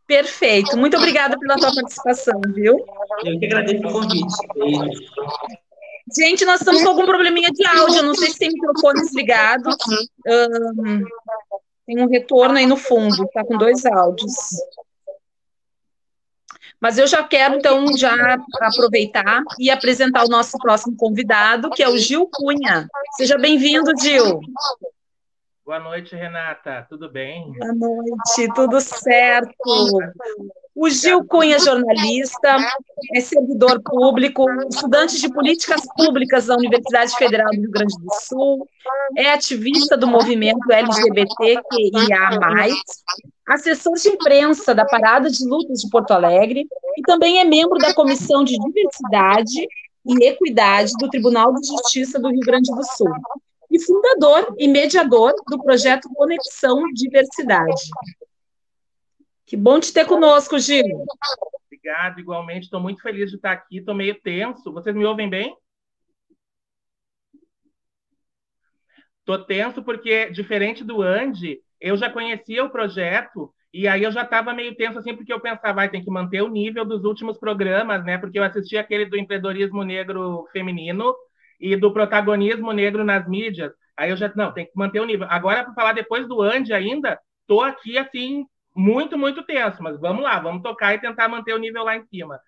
[0.07, 0.77] Perfeito.
[0.77, 2.77] Muito obrigada pela tua participação, viu?
[3.25, 4.35] Eu que agradeço o convite.
[6.15, 8.03] Gente, nós estamos com algum probleminha de áudio.
[8.03, 9.75] Não sei se tem microfones ligados.
[10.25, 11.03] Um,
[11.85, 14.33] tem um retorno aí no fundo, está com dois áudios.
[16.79, 21.89] Mas eu já quero, então, já aproveitar e apresentar o nosso próximo convidado, que é
[21.89, 22.87] o Gil Cunha.
[23.17, 24.39] Seja bem-vindo, Gil.
[25.67, 26.87] Boa noite, Renata.
[26.87, 27.51] Tudo bem?
[27.59, 29.99] Boa noite, tudo certo.
[30.73, 32.55] O Gil Cunha, jornalista,
[33.13, 38.65] é servidor público, estudante de políticas públicas da Universidade Federal do Rio Grande do Sul,
[39.17, 42.29] é ativista do movimento LGBTQIA,
[43.49, 46.65] assessor de imprensa da Parada de Lutas de Porto Alegre
[46.97, 49.67] e também é membro da Comissão de Diversidade
[50.05, 53.11] e Equidade do Tribunal de Justiça do Rio Grande do Sul
[53.69, 57.81] e fundador e mediador do projeto Conexão Diversidade.
[59.45, 61.05] Que bom te ter conosco, Gil.
[61.65, 62.65] Obrigado, igualmente.
[62.65, 63.77] Estou muito feliz de estar aqui.
[63.77, 64.73] Estou meio tenso.
[64.73, 65.55] Vocês me ouvem bem?
[69.19, 74.23] Estou tenso porque, diferente do Andy, eu já conhecia o projeto e aí eu já
[74.23, 77.37] estava meio tenso assim, porque eu pensava, vai, tem que manter o nível dos últimos
[77.37, 78.17] programas, né?
[78.17, 81.13] Porque eu assisti aquele do empreendedorismo negro feminino
[81.59, 83.71] e do protagonismo negro nas mídias.
[83.95, 85.27] Aí eu já, não, tem que manter o nível.
[85.29, 90.23] Agora, para falar depois do Andy ainda, estou aqui assim, muito, muito tenso, mas vamos
[90.23, 92.39] lá, vamos tocar e tentar manter o nível lá em cima.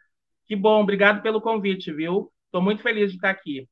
[0.46, 2.32] Que bom, obrigado pelo convite, viu?
[2.46, 3.68] Estou muito feliz de estar aqui.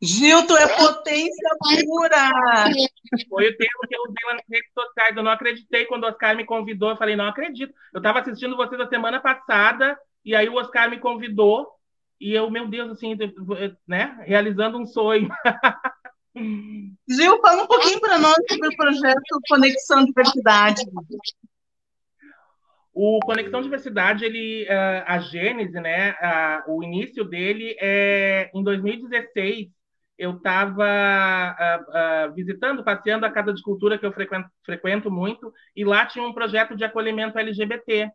[0.00, 1.50] Gil, tu é potência
[1.84, 2.30] pura!
[3.28, 5.16] Foi o tempo que eu usei lá nas redes sociais.
[5.16, 6.90] Eu não acreditei quando o Oscar me convidou.
[6.90, 7.72] Eu falei, não acredito.
[7.92, 11.68] Eu estava assistindo vocês a semana passada, e aí o Oscar me convidou,
[12.20, 13.16] e eu, meu Deus, assim,
[13.86, 14.18] né?
[14.26, 15.28] Realizando um sonho.
[17.08, 20.82] Gil, fala um pouquinho para nós sobre o projeto Conexão Diversidade.
[22.92, 26.14] O Conexão Diversidade, ele, uh, a gênese, né,
[26.68, 29.68] o início dele é em 2016.
[30.16, 35.84] Eu estava uh, visitando, passeando a Casa de Cultura que eu frequento, frequento muito, e
[35.84, 38.10] lá tinha um projeto de acolhimento LGBT.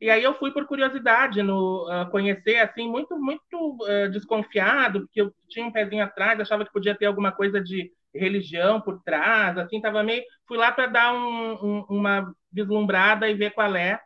[0.00, 5.20] E aí eu fui por curiosidade no uh, conhecer, assim, muito, muito uh, desconfiado, porque
[5.20, 9.56] eu tinha um pezinho atrás, achava que podia ter alguma coisa de religião por trás,
[9.58, 10.22] assim, tava meio...
[10.46, 14.00] Fui lá para dar um, um, uma vislumbrada e ver qual é.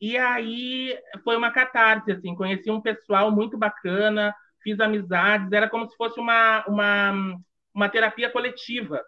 [0.00, 5.88] E aí foi uma catarse, assim, conheci um pessoal muito bacana, fiz amizades, era como
[5.88, 7.36] se fosse uma, uma,
[7.74, 9.02] uma terapia coletiva.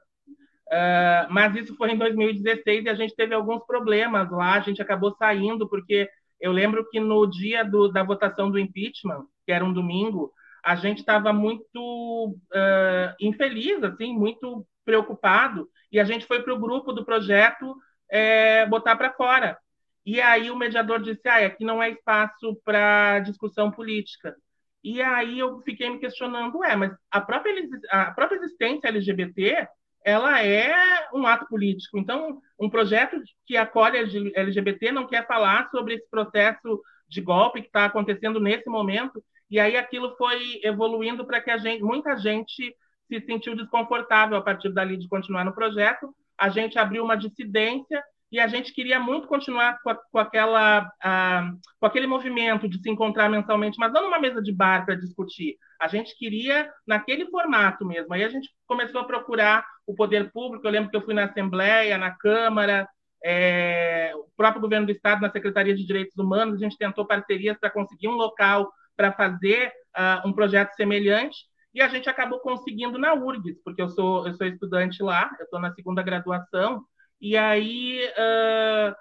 [0.75, 4.83] Uh, mas isso foi em 2016 e a gente teve alguns problemas lá, a gente
[4.83, 6.09] acabou saindo, porque
[6.41, 10.33] eu lembro que no dia do, da votação do impeachment, que era um domingo,
[10.65, 16.59] a gente estava muito uh, infeliz, assim, muito preocupado, e a gente foi para o
[16.59, 17.77] grupo do projeto
[18.11, 19.57] é, botar para fora.
[20.05, 24.35] E aí o mediador disse: ah, aqui não é espaço para discussão política.
[24.83, 27.55] E aí eu fiquei me questionando, é, mas a própria,
[27.91, 29.69] a própria existência LGBT,
[30.05, 31.99] ela é um ato político.
[31.99, 33.99] Então, um projeto que acolhe
[34.37, 39.25] LGBT não quer falar sobre esse processo de golpe que está acontecendo nesse momento.
[39.51, 42.77] E aí aquilo foi evoluindo para que a gente, muita gente
[43.09, 46.15] se sentiu desconfortável a partir dali de continuar no projeto.
[46.37, 48.03] A gente abriu uma dissidência
[48.33, 52.81] e a gente queria muito continuar com, a, com aquela, a, com aquele movimento de
[52.81, 55.57] se encontrar mensalmente, mas não numa mesa de bar para discutir.
[55.81, 58.13] A gente queria naquele formato mesmo.
[58.13, 60.67] Aí a gente começou a procurar o poder público.
[60.67, 62.89] Eu lembro que eu fui na Assembleia, na Câmara,
[63.25, 67.57] é, o próprio governo do Estado, na Secretaria de Direitos Humanos, a gente tentou parcerias
[67.59, 71.37] para conseguir um local para fazer uh, um projeto semelhante.
[71.73, 75.45] E a gente acabou conseguindo na URGS, porque eu sou, eu sou estudante lá, eu
[75.45, 76.85] estou na segunda graduação,
[77.21, 78.95] e aí, uh,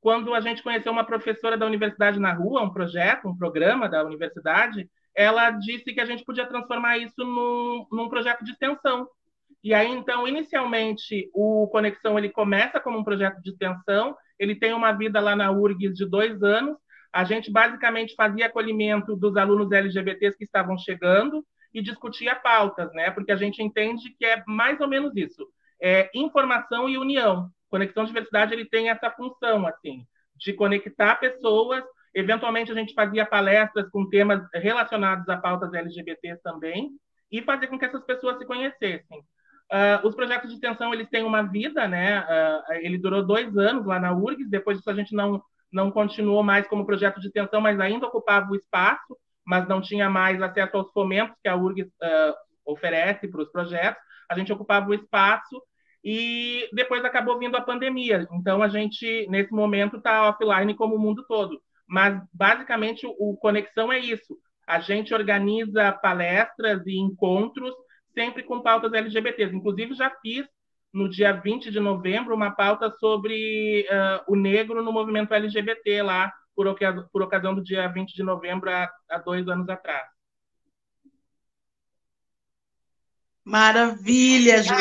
[0.00, 4.04] quando a gente conheceu uma professora da universidade na rua, um projeto, um programa da
[4.04, 9.08] universidade, ela disse que a gente podia transformar isso num, num projeto de extensão.
[9.64, 14.72] E aí, então, inicialmente, o Conexão ele começa como um projeto de extensão, ele tem
[14.72, 16.76] uma vida lá na URGS de dois anos.
[17.12, 23.10] A gente basicamente fazia acolhimento dos alunos LGBTs que estavam chegando e discutia pautas, né?
[23.10, 25.46] Porque a gente entende que é mais ou menos isso:
[25.80, 27.50] é informação e união.
[27.76, 31.84] Conexão Diversidade ele tem essa função assim de conectar pessoas.
[32.14, 36.90] Eventualmente a gente fazia palestras com temas relacionados a pautas LGBT também
[37.30, 39.20] e fazer com que essas pessoas se conhecessem.
[39.70, 42.20] Uh, os projetos de extensão eles têm uma vida, né?
[42.20, 44.48] Uh, ele durou dois anos lá na URGS.
[44.48, 48.50] Depois disso a gente não não continuou mais como projeto de extensão, mas ainda ocupava
[48.50, 49.14] o espaço,
[49.44, 54.00] mas não tinha mais acesso aos fomentos que a URGS uh, oferece para os projetos.
[54.30, 55.60] A gente ocupava o espaço
[56.08, 58.28] e depois acabou vindo a pandemia.
[58.30, 61.60] Então, a gente, nesse momento, está offline como o mundo todo.
[61.84, 64.38] Mas, basicamente, o Conexão é isso.
[64.68, 67.74] A gente organiza palestras e encontros
[68.14, 69.52] sempre com pautas LGBTs.
[69.52, 70.46] Inclusive, já fiz,
[70.92, 76.32] no dia 20 de novembro, uma pauta sobre uh, o negro no movimento LGBT, lá,
[76.54, 80.06] por, ocasião, por ocasião do dia 20 de novembro, há, há dois anos atrás.
[83.44, 84.74] Maravilha, Ju.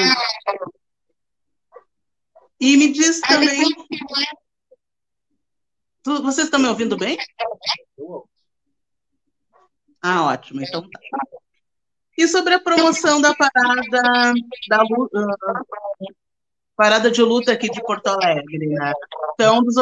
[2.60, 3.64] E me diz também.
[6.04, 7.18] Tu, vocês estão me ouvindo bem?
[10.02, 10.62] Ah, ótimo.
[10.62, 11.00] Então tá.
[12.18, 14.34] E sobre a promoção da parada
[14.70, 15.66] da uh,
[16.76, 18.94] parada de luta aqui de Porto Alegre, né?
[19.34, 19.76] Então, dos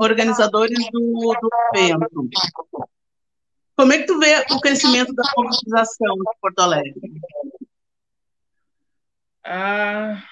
[0.00, 2.28] organizadores do, do evento.
[3.76, 7.12] Como é que tu vê o crescimento da mobilização de Porto Alegre?
[9.44, 10.22] Ah,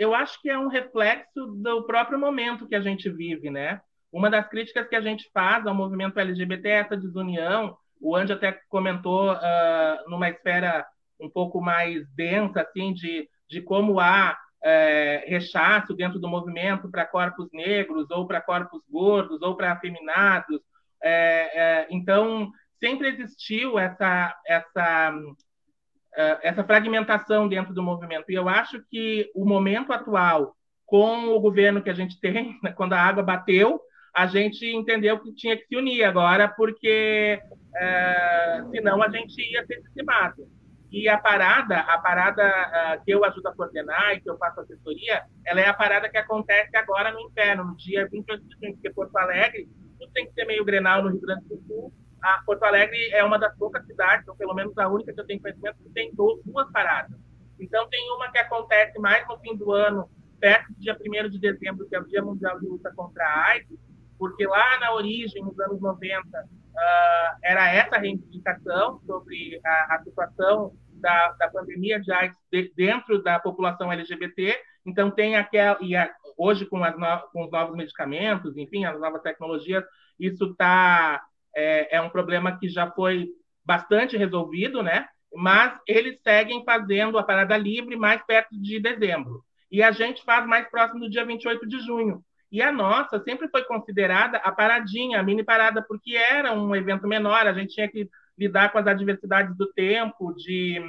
[0.00, 3.82] eu acho que é um reflexo do próprio momento que a gente vive, né?
[4.10, 7.76] Uma das críticas que a gente faz ao movimento LGBT é essa desunião.
[8.00, 10.86] O Andy até comentou uh, numa esfera
[11.20, 17.04] um pouco mais densa, assim, de, de como há é, rechaço dentro do movimento para
[17.04, 20.62] corpos negros, ou para corpos gordos, ou para afeminados.
[21.02, 25.12] É, é, então, sempre existiu essa, essa
[26.42, 28.30] essa fragmentação dentro do movimento.
[28.30, 32.72] E eu acho que o momento atual, com o governo que a gente tem, né,
[32.72, 33.80] quando a água bateu,
[34.14, 39.64] a gente entendeu que tinha que se unir agora, porque uh, senão a gente ia
[39.66, 40.48] ser dizimado.
[40.90, 44.60] E a parada, a parada uh, que eu ajudo a coordenar e que eu faço
[44.60, 48.74] assessoria, ela é a parada que acontece agora no inferno, no dia 28 de junho,
[48.74, 51.92] porque Porto Alegre, tudo tem que ser meio grenal no Rio Grande do Sul,
[52.22, 55.26] a Porto Alegre é uma das poucas cidades, ou pelo menos a única que eu
[55.26, 57.18] tenho conhecimento, que tem duas paradas.
[57.58, 60.08] Então, tem uma que acontece mais no fim do ano,
[60.38, 63.48] perto do dia 1 de dezembro, que é o Dia Mundial de Luta contra a
[63.50, 63.78] AIDS,
[64.18, 70.02] porque lá na origem, nos anos 90, uh, ah, era essa reivindicação sobre a, a
[70.02, 74.58] situação da, da, pandemia de AIDS de, dentro da população LGBT.
[74.84, 75.78] Então, tem aquela.
[75.80, 79.84] E a, hoje, com, no, com os novos medicamentos, enfim, as novas tecnologias,
[80.18, 81.22] isso está
[81.54, 83.28] é, é um problema que já foi
[83.64, 85.06] bastante resolvido, né?
[85.34, 89.44] Mas eles seguem fazendo a parada livre mais perto de dezembro.
[89.70, 92.24] E a gente faz mais próximo do dia 28 de junho.
[92.50, 97.06] E a nossa sempre foi considerada a paradinha, a mini parada, porque era um evento
[97.06, 100.80] menor, a gente tinha que lidar com as adversidades do tempo, de,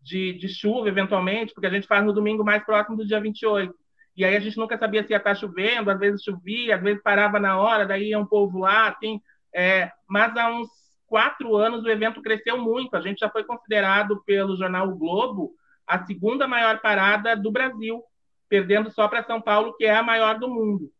[0.00, 3.74] de, de chuva, eventualmente, porque a gente faz no domingo mais próximo do dia 28.
[4.16, 7.02] E aí a gente nunca sabia se ia estar chovendo, às vezes chovia, às vezes
[7.02, 9.20] parava na hora, daí ia um povo lá, assim.
[9.54, 10.68] É, mas há uns
[11.06, 12.96] quatro anos o evento cresceu muito.
[12.96, 15.52] A gente já foi considerado pelo jornal o Globo
[15.86, 18.02] a segunda maior parada do Brasil,
[18.48, 20.90] perdendo só para São Paulo, que é a maior do mundo.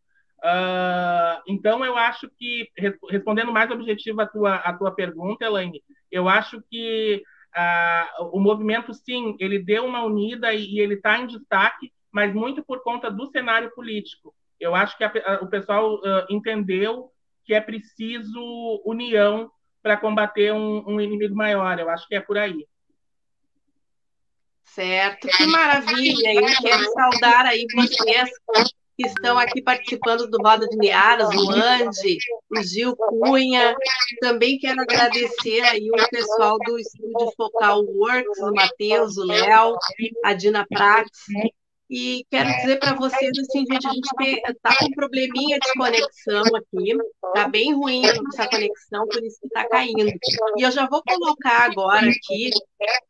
[0.43, 2.69] Uh, então, eu acho que,
[3.09, 7.23] respondendo mais objetivo a tua, a tua pergunta, Elaine, eu acho que
[7.57, 12.35] uh, o movimento, sim, ele deu uma unida e, e ele está em destaque, mas
[12.35, 14.35] muito por conta do cenário político.
[14.59, 17.11] Eu acho que a, a, o pessoal uh, entendeu
[17.45, 19.51] que é preciso união
[19.83, 21.79] para combater um, um inimigo maior.
[21.79, 22.67] Eu acho que é por aí.
[24.65, 26.35] Certo, que maravilha!
[26.35, 28.31] Eu quero saudar aí vocês
[28.97, 32.19] que estão aqui participando do Roda de Niaras, o Andy,
[32.51, 33.75] o Gil Cunha.
[34.21, 39.77] Também quero agradecer aí o pessoal do Estúdio Focal Works, o Matheus, o Léo,
[40.25, 41.27] a Dina Prats,
[41.95, 44.09] e quero dizer para vocês assim, gente, a gente
[44.49, 49.47] está com um probleminha de conexão aqui, está bem ruim essa conexão, por isso que
[49.49, 50.11] está caindo.
[50.57, 52.49] E eu já vou colocar agora aqui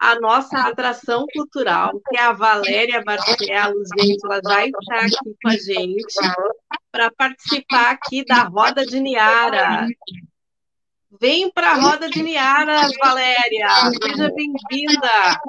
[0.01, 5.49] a nossa atração cultural, que é a Valéria Barcelos, gente, ela já está aqui com
[5.49, 6.19] a gente
[6.91, 9.87] para participar aqui da Roda de Niara.
[11.21, 13.69] Vem para a Roda de Niara, Valéria,
[14.03, 15.41] seja bem-vinda.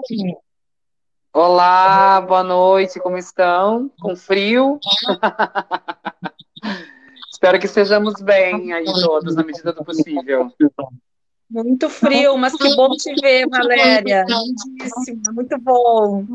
[1.36, 3.90] Olá, boa noite, como estão?
[4.00, 4.80] Com frio?
[7.34, 10.52] Espero que estejamos bem aí todos, na medida do possível.
[11.50, 14.26] Muito frio, mas que bom te ver, Valéria.
[14.28, 16.26] Lindíssima, muito bom.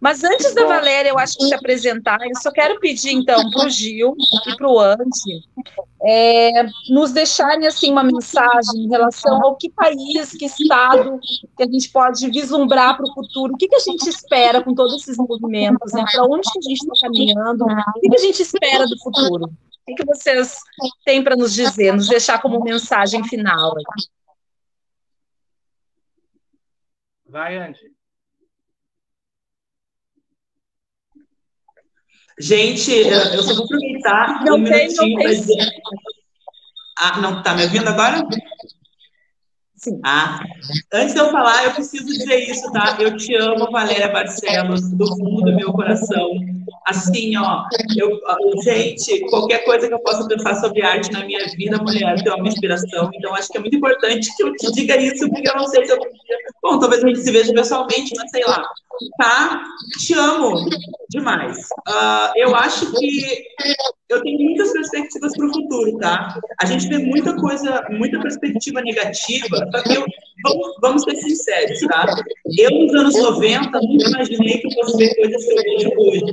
[0.00, 3.66] Mas antes da Valéria, eu acho que se apresentar, eu só quero pedir, então, para
[3.66, 4.14] o Gil
[4.46, 5.44] e para o Andy
[6.02, 11.18] é, nos deixarem, assim, uma mensagem em relação ao que país, que estado
[11.56, 14.74] que a gente pode vislumbrar para o futuro, o que, que a gente espera com
[14.74, 16.04] todos esses movimentos, né?
[16.12, 19.46] para onde que a gente está caminhando, o que, que a gente espera do futuro.
[19.46, 20.56] O que, que vocês
[21.04, 23.72] têm para nos dizer, nos deixar como mensagem final?
[23.72, 24.08] Aqui?
[27.28, 27.96] Vai, Andy.
[32.38, 35.70] Gente, eu só vou aproveitar não um tem, minutinho para dizer.
[36.98, 38.22] Ah, não, tá me ouvindo agora?
[40.04, 40.40] Ah,
[40.92, 42.96] antes de eu falar, eu preciso dizer isso, tá?
[42.98, 46.30] Eu te amo, Valéria Barcelos, do fundo do meu coração.
[46.86, 47.64] Assim, ó,
[47.96, 48.20] eu,
[48.62, 52.46] gente, qualquer coisa que eu possa pensar sobre arte na minha vida, mulher, tem uma
[52.46, 53.10] inspiração.
[53.14, 55.84] Então, acho que é muito importante que eu te diga isso, porque eu não sei
[55.84, 55.98] se eu.
[56.62, 58.64] Bom, talvez a gente se veja pessoalmente, mas sei lá.
[59.18, 59.62] Tá?
[59.98, 60.68] Te amo
[61.10, 61.58] demais.
[61.88, 63.44] Uh, eu acho que
[64.08, 66.38] eu tenho muitas perspectivas para o futuro, tá?
[66.60, 70.04] A gente vê muita coisa, muita perspectiva negativa, só que eu,
[70.44, 72.06] vamos, vamos ser sinceros, tá?
[72.58, 76.24] Eu, nos anos 90, nunca imaginei que eu fosse ver coisas que eu vejo hoje.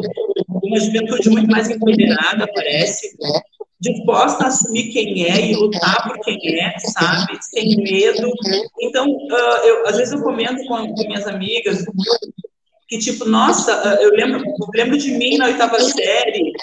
[0.63, 3.17] Uma juventude muito mais empoderada, parece,
[3.79, 7.37] disposta a assumir quem é e lutar por quem é, sabe?
[7.41, 8.31] Sem medo.
[8.81, 11.83] Então, uh, eu, às vezes eu comento com, com minhas amigas
[12.93, 13.71] que tipo, nossa,
[14.01, 16.53] eu lembro, eu lembro de mim na oitava série,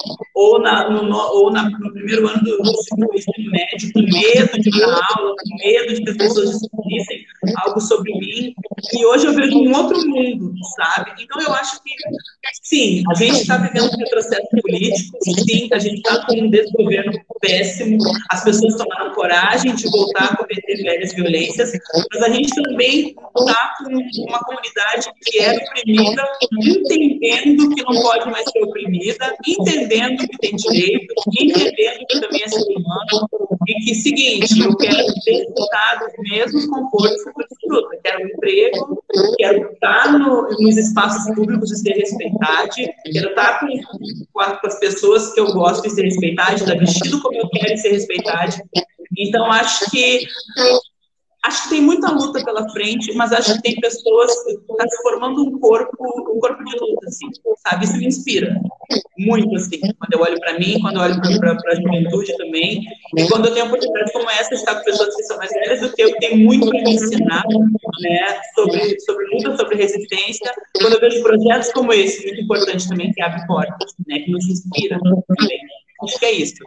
[0.40, 4.70] ou, na, no, ou na, no primeiro ano do, do ensino médio, com medo de
[4.70, 7.24] dar aula, com medo de que as pessoas descobrissem
[7.64, 8.54] algo sobre mim,
[8.94, 11.12] e hoje eu vejo um outro mundo, sabe?
[11.20, 11.90] Então eu acho que,
[12.62, 17.12] sim, a gente está vivendo um processo político, sim, a gente está com um desgoverno
[17.40, 17.98] péssimo,
[18.30, 21.72] as pessoas tomaram coragem de voltar a cometer velhas violências,
[22.12, 23.90] mas a gente também está com
[24.26, 26.24] uma comunidade que é oprimida
[27.20, 32.48] entendendo que não pode mais ser oprimida, entendendo que tem direito, entendendo que também é
[32.48, 33.28] ser humano,
[33.68, 37.98] e que, seguinte, eu quero ter resultados mesmo com força que desfruta.
[38.02, 39.02] Quero um emprego,
[39.36, 42.70] quero estar no, nos espaços públicos e ser respeitado,
[43.12, 43.68] quero estar com,
[44.32, 47.90] com, as pessoas que eu gosto de ser respeitado, estar vestido como eu quero ser
[47.90, 48.56] respeitado.
[49.18, 50.26] Então, acho que
[51.42, 54.86] acho que tem muita luta pela frente, mas acho que tem pessoas que estão tá
[55.02, 57.26] formando um corpo, um corpo de luta, assim,
[57.66, 57.84] sabe?
[57.84, 58.60] Isso me inspira
[59.20, 62.82] muito, assim, quando eu olho para mim, quando eu olho para a juventude também,
[63.16, 65.80] e quando eu tenho oportunidades como essa de estar com pessoas que são mais velhas
[65.80, 67.44] do que eu, que tem muito para me ensinar,
[68.00, 73.12] né, sobre, sobre luta, sobre resistência, quando eu vejo projetos como esse, muito importante também,
[73.12, 75.60] que abre portas, né, que nos inspira também.
[76.02, 76.64] Acho que é isso.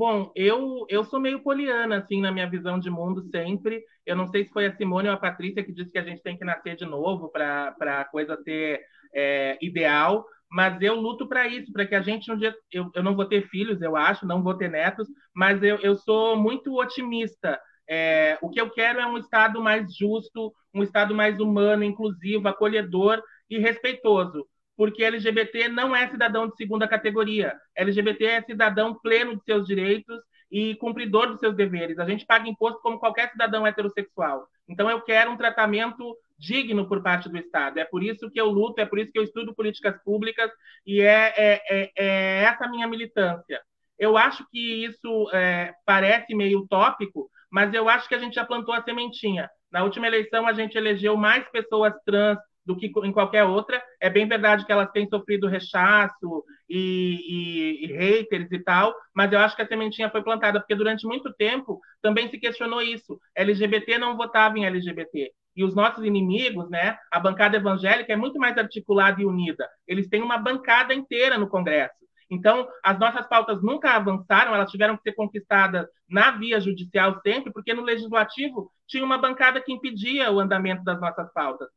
[0.00, 3.84] Bom, eu, eu sou meio poliana, assim, na minha visão de mundo sempre.
[4.06, 6.22] Eu não sei se foi a Simone ou a Patrícia que disse que a gente
[6.22, 8.80] tem que nascer de novo para a coisa ser
[9.14, 12.54] é, ideal, mas eu luto para isso, para que a gente um dia.
[12.72, 15.94] Eu, eu não vou ter filhos, eu acho, não vou ter netos, mas eu, eu
[15.94, 17.60] sou muito otimista.
[17.86, 22.48] É, o que eu quero é um Estado mais justo, um Estado mais humano, inclusivo,
[22.48, 24.46] acolhedor e respeitoso.
[24.80, 27.54] Porque LGBT não é cidadão de segunda categoria.
[27.76, 30.18] LGBT é cidadão pleno de seus direitos
[30.50, 31.98] e cumpridor dos seus deveres.
[31.98, 34.48] A gente paga imposto como qualquer cidadão heterossexual.
[34.66, 37.78] Então, eu quero um tratamento digno por parte do Estado.
[37.78, 40.50] É por isso que eu luto, é por isso que eu estudo políticas públicas
[40.86, 43.60] e é, é, é, é essa minha militância.
[43.98, 48.46] Eu acho que isso é, parece meio utópico, mas eu acho que a gente já
[48.46, 49.46] plantou a sementinha.
[49.70, 52.38] Na última eleição, a gente elegeu mais pessoas trans
[52.70, 53.82] do que em qualquer outra.
[54.00, 59.32] É bem verdade que elas têm sofrido rechaço e, e, e, haters e tal, mas
[59.32, 63.18] eu acho que a sementinha foi plantada, porque durante muito tempo também se questionou isso.
[63.34, 68.38] LGBT não votava em LGBT e os nossos inimigos, né, a bancada evangélica é muito
[68.38, 69.68] mais articulada e unida.
[69.86, 71.98] Eles têm uma bancada inteira no Congresso.
[72.30, 77.52] Então, as nossas pautas nunca avançaram, elas tiveram que ser conquistadas na via judicial sempre,
[77.52, 81.68] porque no legislativo tinha uma bancada que impedia o andamento das nossas pautas.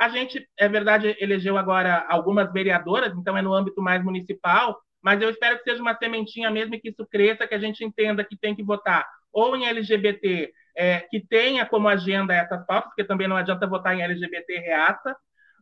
[0.00, 5.20] A gente, é verdade, elegeu agora algumas vereadoras, então é no âmbito mais municipal, mas
[5.20, 8.24] eu espero que seja uma sementinha mesmo e que isso cresça, que a gente entenda
[8.24, 13.04] que tem que votar ou em LGBT é, que tenha como agenda essas pautas, porque
[13.04, 15.12] também não adianta votar em LGBT reaça,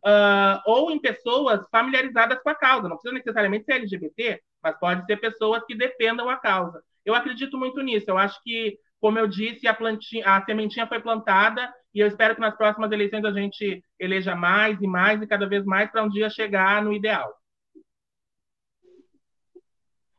[0.05, 2.89] uh, ou em pessoas familiarizadas com a causa.
[2.89, 6.82] Não precisa necessariamente ser LGBT, mas pode ser pessoas que defendam a causa.
[7.05, 8.11] Eu acredito muito nisso.
[8.11, 12.34] Eu acho que, como eu disse, a, plantinha, a sementinha foi plantada e eu espero
[12.34, 16.03] que nas próximas eleições a gente eleja mais e mais e cada vez mais para
[16.03, 17.34] um dia chegar no ideal.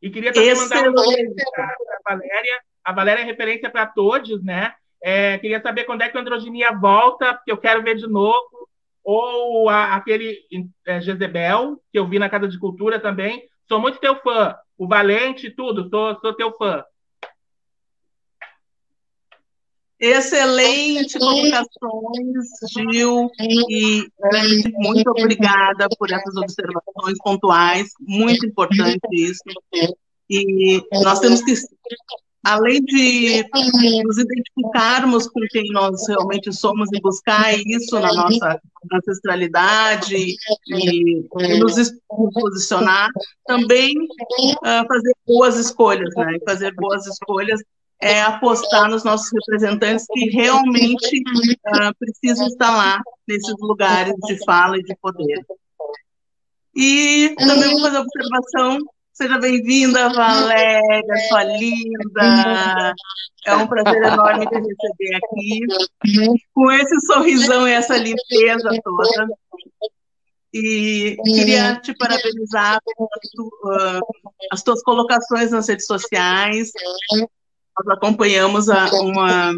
[0.01, 2.61] E queria também mandar um beijo para a Valéria.
[2.83, 4.73] A Valéria é referência para todos, né?
[5.01, 8.69] É, queria saber quando é que a androginia volta, porque eu quero ver de novo.
[9.03, 10.37] Ou a, aquele
[10.85, 13.43] é, Jezebel, que eu vi na Casa de Cultura também.
[13.67, 14.55] Sou muito teu fã.
[14.77, 16.83] O Valente, tudo, sou, sou teu fã.
[19.99, 23.29] Excelente colocações, Gil,
[23.69, 24.07] e
[24.77, 29.41] muito obrigada por essas observações pontuais, muito importante isso.
[30.29, 31.53] E nós temos que
[32.43, 33.43] além de
[34.05, 38.61] nos identificarmos com quem nós realmente somos e buscar isso na nossa
[38.93, 40.37] ancestralidade e,
[40.69, 41.91] e nos
[42.33, 43.09] posicionar,
[43.45, 46.37] também uh, fazer boas escolhas, né?
[46.37, 47.61] E fazer boas escolhas
[48.01, 51.21] é apostar nos nossos representantes que realmente
[51.67, 55.45] uh, precisam estar lá nesses lugares de fala e de poder.
[56.75, 58.79] E também vou fazer a observação
[59.19, 62.93] Seja bem-vinda, Valéria, sua linda.
[63.45, 65.59] É um prazer enorme te receber aqui,
[66.53, 69.27] com esse sorrisão e essa limpeza toda.
[70.53, 73.99] E queria te parabenizar por uh,
[74.53, 76.71] as tuas colocações nas redes sociais.
[77.79, 79.53] Nós acompanhamos a, uma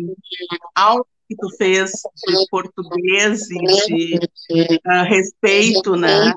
[0.75, 1.91] aula que tu fez
[2.27, 3.57] de português e
[3.87, 4.19] de
[4.85, 6.33] uh, respeito né,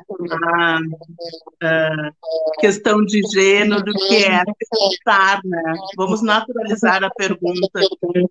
[0.55, 5.75] à uh, questão de gênero, que é perguntar, né?
[5.97, 7.81] Vamos naturalizar a pergunta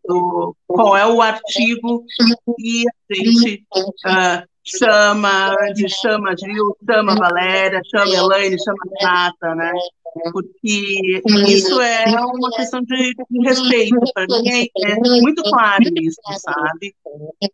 [0.07, 2.05] do qual é o artigo
[2.57, 5.55] que a gente uh, chama,
[6.01, 9.71] chama Gil, chama Valéria, chama Elaine, chama Nata, né?
[10.31, 16.95] Porque isso é uma questão de, respeito, para mim é, muito claro isso, sabe?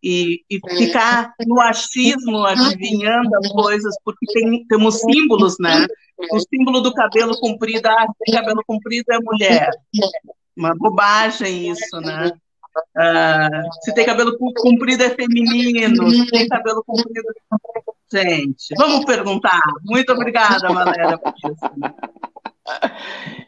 [0.03, 5.87] E, e ficar no achismo, adivinhando as coisas, porque tem, temos símbolos, né?
[6.33, 9.69] O símbolo do cabelo comprido, ah, cabelo comprido é mulher.
[10.55, 12.29] Uma bobagem isso, né?
[12.95, 17.27] Ah, se tem cabelo comprido é feminino, se tem cabelo comprido.
[18.11, 19.61] Gente, vamos perguntar.
[19.85, 21.19] Muito obrigada, Valéria.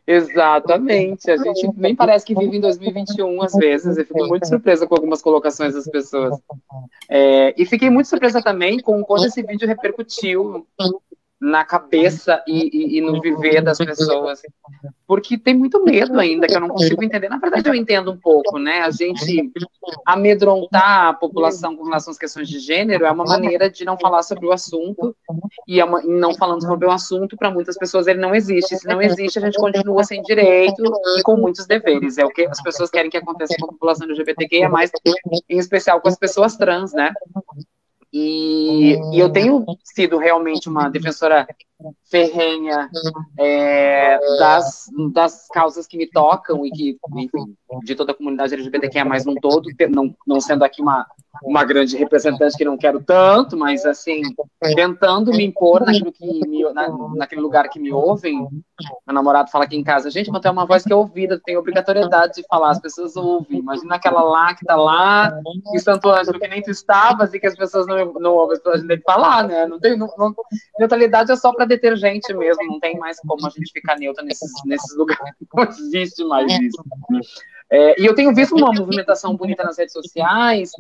[0.05, 1.30] Exatamente.
[1.30, 3.97] A gente nem parece que vive em 2021 às vezes.
[3.97, 6.39] Eu fico muito surpresa com algumas colocações das pessoas.
[7.09, 10.67] É, e fiquei muito surpresa também com quando esse vídeo repercutiu
[11.42, 14.44] na cabeça e, e, e, no viver das pessoas,
[15.08, 17.30] porque tem muito medo ainda que eu não consigo entender.
[17.30, 18.82] Na verdade, eu entendo um pouco, né?
[18.82, 19.52] A gente
[20.06, 24.22] amedrontar a população com relação às questões de gênero é uma maneira de não falar
[24.22, 25.16] sobre o assunto
[25.68, 28.78] e é não falando sobre o assunto para muitas pessoas ele não existe.
[28.78, 30.84] Se não existe, a gente continua sem direito
[31.18, 32.20] e com muitos deveres.
[32.20, 34.70] É o que as pessoas querem que aconteça com a população LGBTQIA+,
[35.50, 37.12] em especial com as pessoas trans, né?
[38.14, 41.47] E, e, eu tenho sido realmente uma defensora
[42.10, 42.90] ferrenha
[43.40, 49.06] é, das, das causas que me tocam e que, enfim, de toda a comunidade LGBTQIA+,
[49.06, 51.06] mais um todo, não, não sendo aqui uma,
[51.44, 54.22] uma grande representante que não quero tanto, mas, assim,
[54.76, 58.48] tentando me impor naquilo que me, na, naquele lugar que me ouvem.
[59.08, 61.58] Meu namorado fala aqui em casa, gente, mas tem uma voz que é ouvida, tem
[61.58, 63.60] obrigatoriedade de falar, as pessoas ouvem.
[63.60, 65.32] Imagina aquela lá que tá lá
[65.74, 68.60] em Santo Ângelo, que nem tu estavas e que as pessoas não, não ouvem, as
[68.62, 69.66] pessoas têm que falar, né?
[69.66, 70.36] Não tem, não, não,
[70.80, 74.51] neutralidade é só para detergente mesmo, não tem mais como a gente ficar neutra nesses,
[74.65, 76.84] nesses lugares, não existe mais isso.
[77.69, 80.72] É, e eu tenho visto uma movimentação bonita nas redes sociais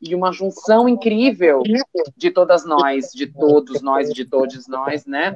[0.00, 1.62] e uma junção incrível
[2.16, 5.34] de todas nós, de todos nós e de todos nós, né?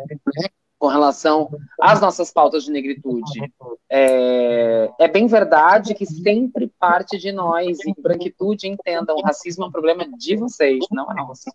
[0.78, 1.48] Com relação
[1.80, 3.52] às nossas pautas de negritude.
[3.88, 9.68] É, é bem verdade que sempre parte de nós, e branquitude, entendam, o racismo é
[9.68, 11.50] um problema de vocês, não é nosso.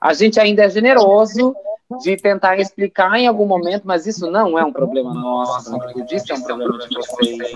[0.00, 1.54] A gente ainda é generoso
[2.02, 6.30] de tentar explicar em algum momento, mas isso não é um problema nosso, eu disse
[6.30, 7.46] é um problema de vocês, né?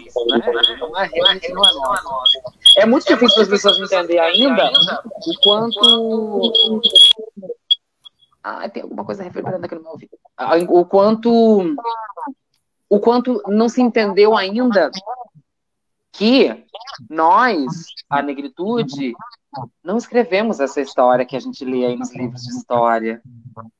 [0.80, 2.42] Não é, realmente não é nosso.
[2.78, 4.70] É muito difícil as pessoas entenderem ainda
[5.04, 6.52] o quanto...
[8.42, 10.18] Ah, tem alguma coisa reverberando aqui no meu ouvido.
[10.36, 11.76] Ah, o quanto...
[12.88, 14.90] O quanto não se entendeu ainda
[16.10, 16.64] que
[17.08, 17.64] nós,
[18.08, 19.14] a negritude,
[19.82, 23.20] não escrevemos essa história que a gente lê aí nos livros de história.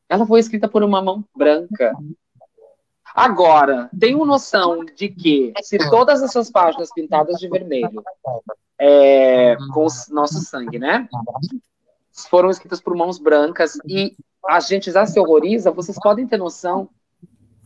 [0.09, 1.95] Ela foi escrita por uma mão branca.
[3.15, 8.03] Agora, tenho noção de que se todas essas páginas pintadas de vermelho,
[8.79, 11.09] é, com o nosso sangue, né?
[12.29, 14.17] Foram escritas por mãos brancas e
[14.49, 16.89] a gente já se horroriza, vocês podem ter noção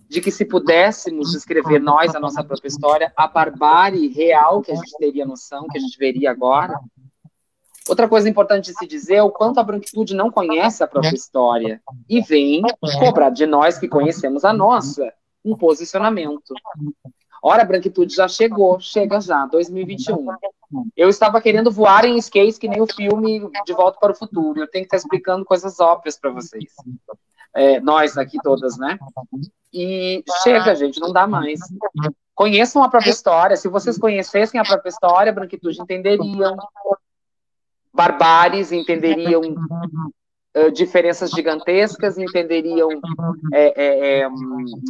[0.09, 4.75] de que se pudéssemos escrever nós a nossa própria história, a barbárie real que a
[4.75, 6.79] gente teria noção, que a gente veria agora.
[7.89, 11.15] Outra coisa importante de se dizer é o quanto a branquitude não conhece a própria
[11.15, 12.63] história e vem
[12.99, 15.13] cobrar de nós que conhecemos a nossa
[15.45, 16.55] um posicionamento.
[17.43, 20.27] Ora, a branquitude já chegou, chega já, 2021.
[20.97, 24.59] Eu estava querendo voar em skates que nem o filme De Volta para o Futuro.
[24.59, 26.73] Eu tenho que estar explicando coisas óbvias para vocês.
[27.55, 28.99] É, nós aqui todas, né?
[29.73, 31.61] E chega, gente, não dá mais.
[32.35, 33.57] Conheçam a própria história.
[33.57, 36.57] Se vocês conhecessem a própria história, a branquitude entenderiam.
[37.97, 42.91] Barbáries entenderiam uh, diferenças gigantescas, entenderiam
[43.53, 44.29] é, é, é,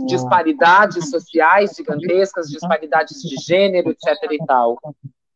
[0.06, 4.32] disparidades sociais gigantescas, disparidades de gênero, etc.
[4.32, 4.78] e tal.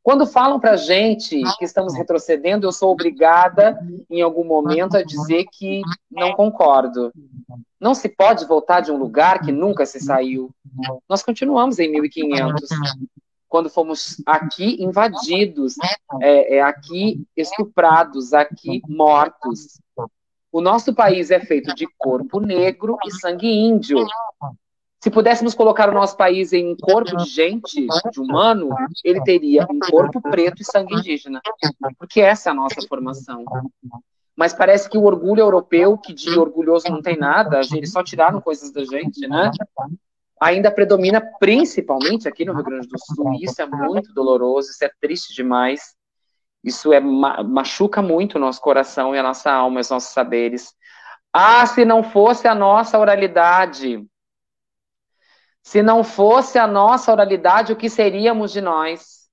[0.03, 3.79] Quando falam para a gente que estamos retrocedendo, eu sou obrigada,
[4.11, 7.13] em algum momento, a dizer que não concordo.
[7.79, 10.51] Não se pode voltar de um lugar que nunca se saiu.
[11.09, 12.69] Nós continuamos em 1500,
[13.51, 15.75] quando fomos aqui invadidos,
[16.23, 19.81] é, é, aqui estuprados, aqui mortos.
[20.53, 24.07] O nosso país é feito de corpo negro e sangue índio.
[25.01, 28.71] Se pudéssemos colocar o nosso país em um corpo de gente, de humano,
[29.05, 31.41] ele teria um corpo preto e sangue indígena,
[31.99, 33.45] porque essa é a nossa formação.
[34.37, 38.41] Mas parece que o orgulho europeu, que de orgulhoso não tem nada, eles só tiraram
[38.41, 39.51] coisas da gente, né?
[40.41, 43.35] Ainda predomina principalmente aqui no Rio Grande do Sul.
[43.41, 45.95] Isso é muito doloroso, isso é triste demais.
[46.65, 50.75] Isso é machuca muito o nosso coração e a nossa alma, os nossos saberes.
[51.33, 54.05] Ah, se não fosse a nossa oralidade,
[55.63, 59.29] se não fosse a nossa oralidade, o que seríamos de nós?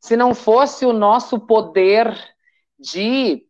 [0.00, 2.16] Se não fosse o nosso poder
[2.78, 3.44] de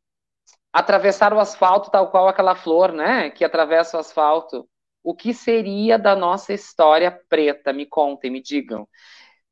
[0.72, 4.68] atravessar o asfalto tal qual aquela flor, né, que atravessa o asfalto,
[5.06, 7.72] o que seria da nossa história preta?
[7.72, 8.88] Me contem, me digam.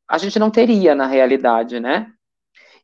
[0.09, 2.09] A gente não teria na realidade, né?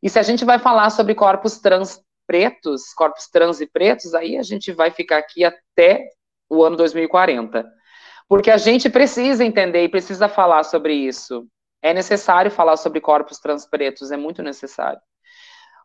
[0.01, 4.37] E se a gente vai falar sobre corpos trans pretos, corpos trans e pretos, aí
[4.37, 6.07] a gente vai ficar aqui até
[6.49, 7.69] o ano 2040.
[8.25, 11.45] Porque a gente precisa entender e precisa falar sobre isso.
[11.81, 15.01] É necessário falar sobre corpos trans pretos, é muito necessário.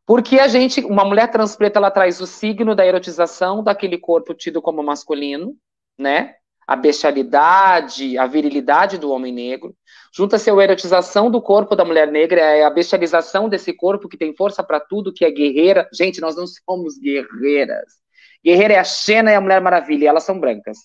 [0.07, 4.32] Porque a gente, uma mulher trans preta, ela traz o signo da erotização daquele corpo
[4.32, 5.57] tido como masculino,
[5.99, 6.37] né?
[6.67, 9.75] A bestialidade, a virilidade do homem negro.
[10.12, 14.35] Junta-se a erotização do corpo da mulher negra, é a bestialização desse corpo que tem
[14.35, 15.89] força para tudo, que é guerreira.
[15.93, 18.07] Gente, nós não somos guerreiras.
[18.45, 20.79] Guerreira é a Xena e a Mulher Maravilha, elas são brancas,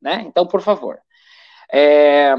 [0.00, 0.24] né?
[0.26, 0.98] Então, por favor.
[1.72, 2.34] É,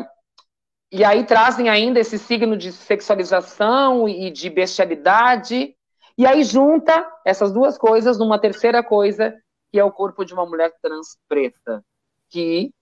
[0.92, 5.76] e aí trazem ainda esse signo de sexualização e de bestialidade,
[6.18, 9.36] e aí junta essas duas coisas numa terceira coisa,
[9.72, 11.84] que é o corpo de uma mulher trans preta,
[12.28, 12.74] que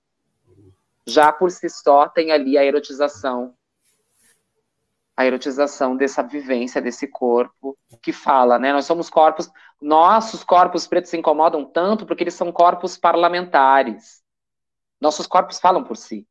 [1.08, 3.56] já por si só tem ali a erotização,
[5.16, 8.74] a erotização dessa vivência desse corpo que fala, né?
[8.74, 9.50] Nós somos corpos,
[9.82, 14.22] nossos corpos pretos se incomodam tanto porque eles são corpos parlamentares
[15.02, 16.28] Nossos corpos falam por si.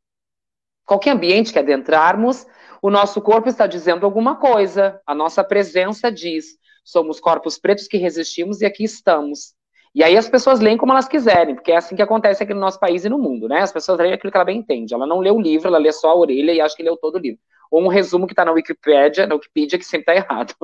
[0.84, 2.46] Qualquer ambiente que adentrarmos,
[2.82, 5.00] o nosso corpo está dizendo alguma coisa.
[5.06, 9.55] A nossa presença diz: somos corpos pretos que resistimos e aqui estamos.
[9.96, 12.60] E aí as pessoas leem como elas quiserem, porque é assim que acontece aqui no
[12.60, 13.62] nosso país e no mundo, né?
[13.62, 14.92] As pessoas leem aquilo que ela bem entende.
[14.92, 17.14] Ela não lê o livro, ela lê só a orelha e acha que leu todo
[17.14, 17.40] o livro.
[17.70, 20.54] Ou um resumo que está na Wikipédia, na Wikipedia, que sempre está errado,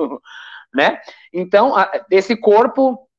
[0.71, 1.01] né?
[1.33, 1.73] Então,
[2.11, 3.09] esse corpo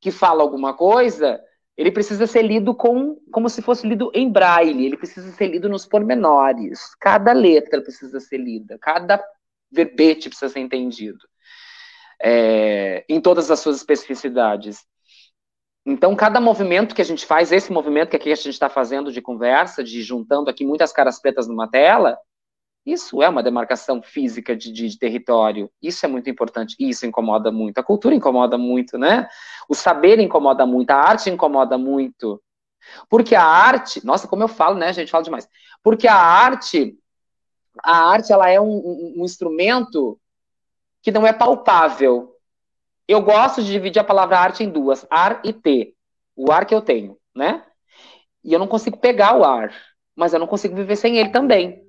[0.00, 1.40] que fala alguma coisa,
[1.76, 5.68] ele precisa ser lido com, como se fosse lido em braille, ele precisa ser lido
[5.68, 6.96] nos pormenores.
[6.96, 9.24] Cada letra precisa ser lida, cada
[9.70, 11.20] verbete precisa ser entendido.
[12.20, 14.84] É, em todas as suas especificidades.
[15.90, 19.10] Então, cada movimento que a gente faz, esse movimento que aqui a gente está fazendo
[19.10, 22.18] de conversa, de juntando aqui muitas caras pretas numa tela,
[22.84, 25.70] isso é uma demarcação física de, de, de, território.
[25.80, 26.76] Isso é muito importante.
[26.78, 27.78] Isso incomoda muito.
[27.78, 29.30] A cultura incomoda muito, né?
[29.66, 30.90] O saber incomoda muito.
[30.90, 32.38] A arte incomoda muito.
[33.08, 35.10] Porque a arte, nossa, como eu falo, né, gente?
[35.10, 35.48] Falo demais.
[35.82, 36.98] Porque a arte,
[37.82, 40.20] a arte, ela é um, um, um instrumento
[41.00, 42.34] que não é palpável.
[43.08, 45.94] Eu gosto de dividir a palavra arte em duas: ar e T.
[46.36, 47.64] O ar que eu tenho, né?
[48.44, 49.74] E eu não consigo pegar o ar,
[50.14, 51.82] mas eu não consigo viver sem ele também.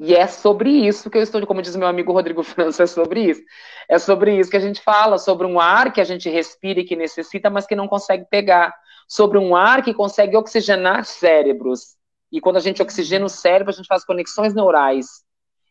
[0.00, 3.30] E é sobre isso que eu estou, como diz meu amigo Rodrigo França, é sobre
[3.30, 3.42] isso.
[3.88, 6.84] É sobre isso que a gente fala, sobre um ar que a gente respira e
[6.84, 8.74] que necessita, mas que não consegue pegar.
[9.06, 11.96] Sobre um ar que consegue oxigenar cérebros.
[12.32, 15.06] E quando a gente oxigena o cérebro, a gente faz conexões neurais.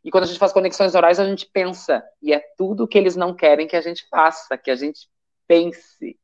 [0.04, 2.04] E quando a gente faz conexões neurais, a gente pensa.
[2.22, 5.08] E é tudo que eles não querem que a gente faça, que a gente
[5.48, 6.18] pense.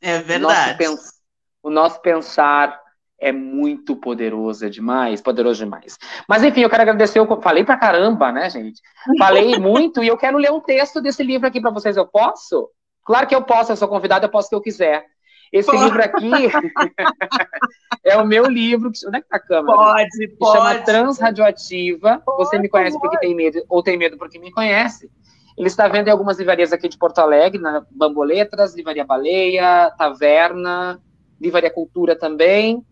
[0.00, 0.36] É verdade.
[0.44, 1.14] O nosso, pens
[1.62, 2.78] o nosso pensar,
[3.18, 5.96] é muito poderoso, é demais, poderoso demais.
[6.28, 8.82] Mas enfim, eu quero agradecer, eu falei pra caramba, né, gente?
[9.18, 12.70] Falei muito e eu quero ler um texto desse livro aqui para vocês, eu posso?
[13.02, 15.06] Claro que eu posso, eu sou convidada, eu posso o que eu quiser.
[15.54, 15.84] Esse Pô.
[15.84, 16.32] livro aqui
[18.02, 18.90] é o meu livro.
[19.06, 19.76] Onde é que tá a câmera?
[19.76, 20.58] Pode, pode.
[20.58, 22.20] chama Transradioativa.
[22.26, 25.08] Você me conhece porque tem medo, ou tem medo porque me conhece.
[25.56, 31.00] Ele está vendo em algumas livrarias aqui de Porto Alegre, na Bamboletras, Livraria Baleia, Taverna,
[31.40, 32.84] Livraria Cultura também.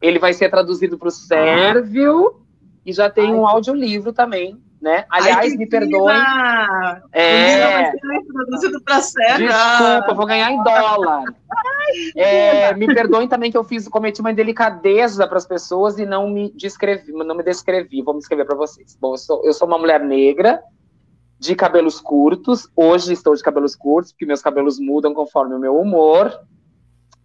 [0.00, 2.40] Ele vai ser traduzido para o sérvio
[2.86, 3.34] e já tem Ai.
[3.34, 5.04] um audiolivro também, né?
[5.10, 6.16] Aliás, Ai, me perdoem.
[7.12, 7.92] É.
[9.02, 9.48] sérvio.
[9.48, 11.24] Desculpa, vou ganhar em dólar.
[12.16, 16.30] É, me perdoem também que eu fiz, cometi uma indelicadeza para as pessoas e não
[16.30, 18.02] me descrevi, não me descrevi.
[18.02, 18.96] Vou me escrever para vocês.
[18.98, 20.62] Bom, eu sou, eu sou uma mulher negra
[21.38, 22.68] de cabelos curtos.
[22.74, 26.32] Hoje estou de cabelos curtos porque meus cabelos mudam conforme o meu humor.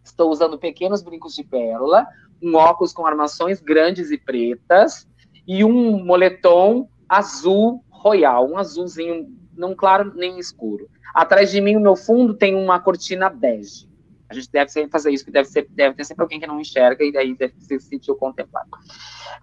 [0.04, 2.06] Estou usando pequenos brincos de pérola,
[2.42, 5.08] um óculos com armações grandes e pretas
[5.48, 10.90] e um moletom azul royal, um azulzinho, não claro nem escuro.
[11.14, 13.88] Atrás de mim, o meu fundo, tem uma cortina bege.
[14.28, 16.60] A gente deve sempre fazer isso, porque deve, ser, deve ter sempre alguém que não
[16.60, 18.70] enxerga e daí deve se sentir contemplado.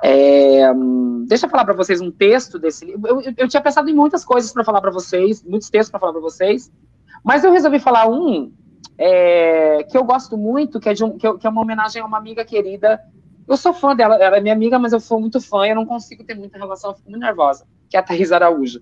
[0.02, 0.72] É,
[1.26, 3.08] deixa eu falar para vocês um texto desse livro.
[3.08, 6.00] Eu, eu, eu tinha pensado em muitas coisas para falar para vocês, muitos textos para
[6.00, 6.70] falar para vocês,
[7.24, 8.52] mas eu resolvi falar um
[8.98, 12.18] é, que eu gosto muito, que é, um, que, que é, uma homenagem a uma
[12.18, 13.00] amiga querida.
[13.46, 15.86] Eu sou fã dela, ela é minha amiga, mas eu sou muito fã, eu não
[15.86, 18.80] consigo ter muita relação, eu fico muito nervosa, que é a Thaís Araújo.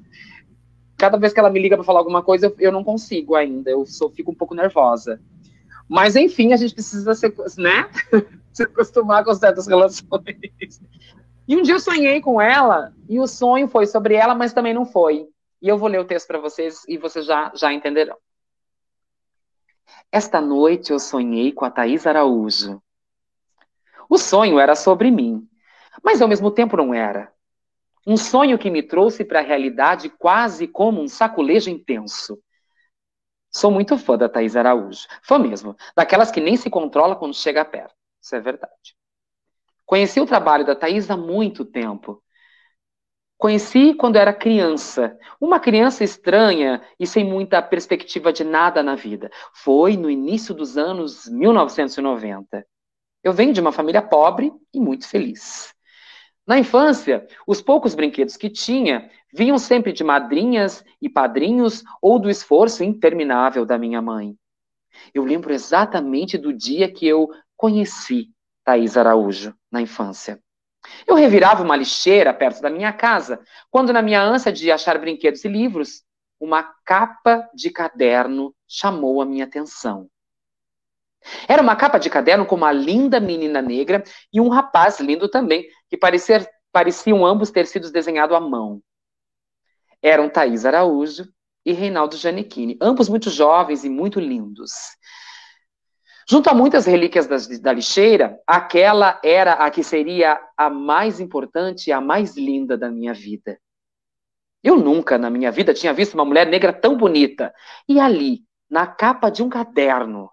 [0.97, 3.71] Cada vez que ela me liga para falar alguma coisa, eu, eu, não consigo ainda,
[3.71, 5.21] eu sou, fico um pouco nervosa.
[5.89, 7.89] Mas, enfim, a gente precisa se, né?
[8.53, 10.81] se acostumar com certas relações.
[11.49, 14.75] E um dia eu sonhei com ela, e o sonho foi sobre ela, mas também
[14.75, 15.27] não foi.
[15.61, 18.17] E eu vou ler o texto para vocês e vocês já, já entenderão.
[20.13, 22.81] Esta noite eu sonhei com a Thaís Araújo.
[24.11, 25.49] O sonho era sobre mim,
[26.03, 27.33] mas ao mesmo tempo não era.
[28.05, 32.43] Um sonho que me trouxe para a realidade quase como um saculejo intenso.
[33.53, 35.07] Sou muito fã da Thaís Araújo.
[35.23, 35.77] Fã mesmo.
[35.95, 37.95] Daquelas que nem se controla quando chega perto.
[38.21, 38.97] Isso é verdade.
[39.87, 42.21] Conheci o trabalho da Thaís há muito tempo.
[43.39, 49.31] Conheci quando era criança, uma criança estranha e sem muita perspectiva de nada na vida.
[49.55, 52.67] Foi no início dos anos 1990.
[53.23, 55.75] Eu venho de uma família pobre e muito feliz.
[56.47, 62.31] Na infância, os poucos brinquedos que tinha vinham sempre de madrinhas e padrinhos ou do
[62.31, 64.35] esforço interminável da minha mãe.
[65.15, 68.31] Eu lembro exatamente do dia que eu conheci
[68.65, 70.41] Thaís Araújo na infância.
[71.07, 73.41] Eu revirava uma lixeira perto da minha casa,
[73.71, 76.03] quando, na minha ânsia de achar brinquedos e livros,
[76.41, 80.09] uma capa de caderno chamou a minha atenção.
[81.49, 84.03] Era uma capa de caderno com uma linda menina negra
[84.33, 88.83] e um rapaz lindo também, que parecia, pareciam ambos ter sido desenhados à mão.
[90.03, 91.29] Eram Thaís Araújo
[91.65, 94.73] e Reinaldo Giannichini, ambos muito jovens e muito lindos.
[96.29, 97.27] Junto a muitas relíquias
[97.61, 102.89] da lixeira, aquela era a que seria a mais importante e a mais linda da
[102.89, 103.59] minha vida.
[104.63, 107.53] Eu nunca na minha vida tinha visto uma mulher negra tão bonita.
[107.89, 110.31] E ali, na capa de um caderno,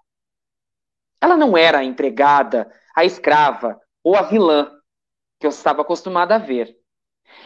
[1.22, 4.72] ela não era a empregada, a escrava ou a vilã
[5.40, 6.78] que eu estava acostumada a ver.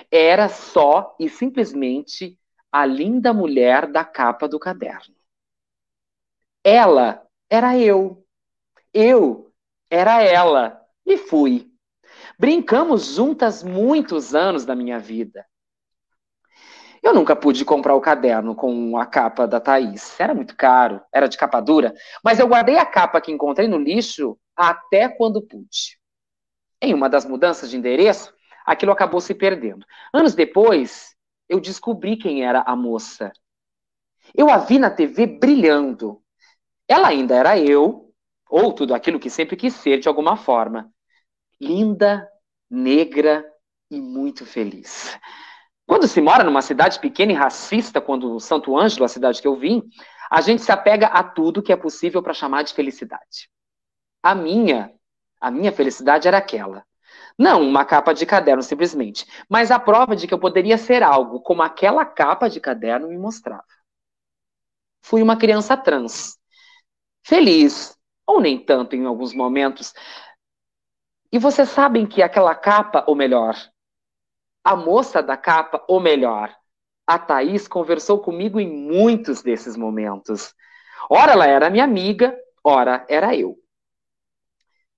[0.10, 2.38] Era só e simplesmente
[2.72, 5.16] a linda mulher da capa do caderno.
[6.64, 8.26] Ela era eu.
[8.94, 9.52] Eu
[9.90, 10.82] era ela.
[11.06, 11.70] E fui.
[12.38, 15.46] Brincamos juntas muitos anos da minha vida.
[17.02, 20.20] Eu nunca pude comprar o caderno com a capa da Thaís.
[20.20, 21.94] Era muito caro, era de capa dura,
[22.24, 26.00] mas eu guardei a capa que encontrei no lixo até quando pude.
[26.82, 28.34] Em uma das mudanças de endereço,
[28.66, 29.86] aquilo acabou se perdendo.
[30.14, 31.16] Anos depois,
[31.50, 33.32] eu descobri quem era a moça.
[34.36, 36.22] Eu a vi na TV brilhando.
[36.88, 38.14] Ela ainda era eu,
[38.50, 40.92] ou tudo aquilo que sempre quis ser de alguma forma.
[41.60, 42.28] Linda,
[42.70, 43.46] negra
[43.90, 45.18] e muito feliz.
[45.92, 49.58] Quando se mora numa cidade pequena e racista, quando Santo Ângelo, a cidade que eu
[49.58, 49.84] vim,
[50.30, 53.50] a gente se apega a tudo que é possível para chamar de felicidade.
[54.24, 54.94] A minha,
[55.38, 56.86] a minha felicidade era aquela.
[57.38, 61.42] Não uma capa de caderno simplesmente, mas a prova de que eu poderia ser algo
[61.42, 63.66] como aquela capa de caderno me mostrava.
[65.02, 66.38] Fui uma criança trans.
[67.22, 69.94] Feliz, ou nem tanto em alguns momentos.
[71.30, 73.58] E vocês sabem que aquela capa, ou melhor,
[74.64, 76.56] a moça da capa, ou melhor,
[77.06, 80.54] a Thaís conversou comigo em muitos desses momentos.
[81.10, 83.58] Ora, ela era minha amiga, ora, era eu.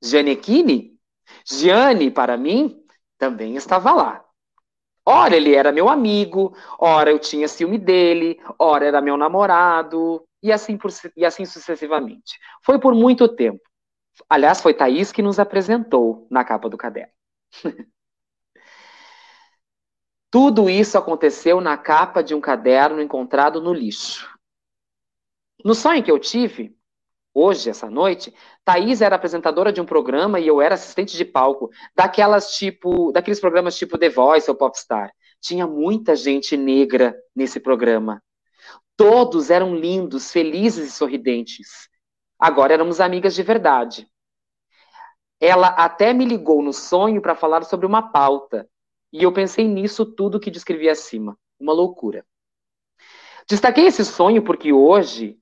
[0.02, 0.98] Janequine,
[1.46, 2.84] Gianni, para mim,
[3.18, 4.24] também estava lá.
[5.06, 10.52] Ora, ele era meu amigo, ora eu tinha ciúme dele, ora era meu namorado, e
[10.52, 12.40] assim, por, e assim sucessivamente.
[12.64, 13.62] Foi por muito tempo.
[14.30, 17.14] Aliás, foi Thaís que nos apresentou na capa do caderno.
[20.34, 24.28] Tudo isso aconteceu na capa de um caderno encontrado no lixo.
[25.64, 26.76] No sonho que eu tive,
[27.36, 28.34] hoje, essa noite,
[28.66, 33.40] Thaís era apresentadora de um programa e eu era assistente de palco, daquelas tipo, daqueles
[33.40, 35.12] programas tipo The Voice ou Popstar.
[35.40, 38.20] Tinha muita gente negra nesse programa.
[38.98, 41.88] Todos eram lindos, felizes e sorridentes.
[42.40, 44.08] Agora éramos amigas de verdade.
[45.40, 48.68] Ela até me ligou no sonho para falar sobre uma pauta.
[49.14, 51.38] E eu pensei nisso tudo que descrevi acima.
[51.60, 52.26] Uma loucura.
[53.48, 55.38] Destaquei esse sonho porque hoje,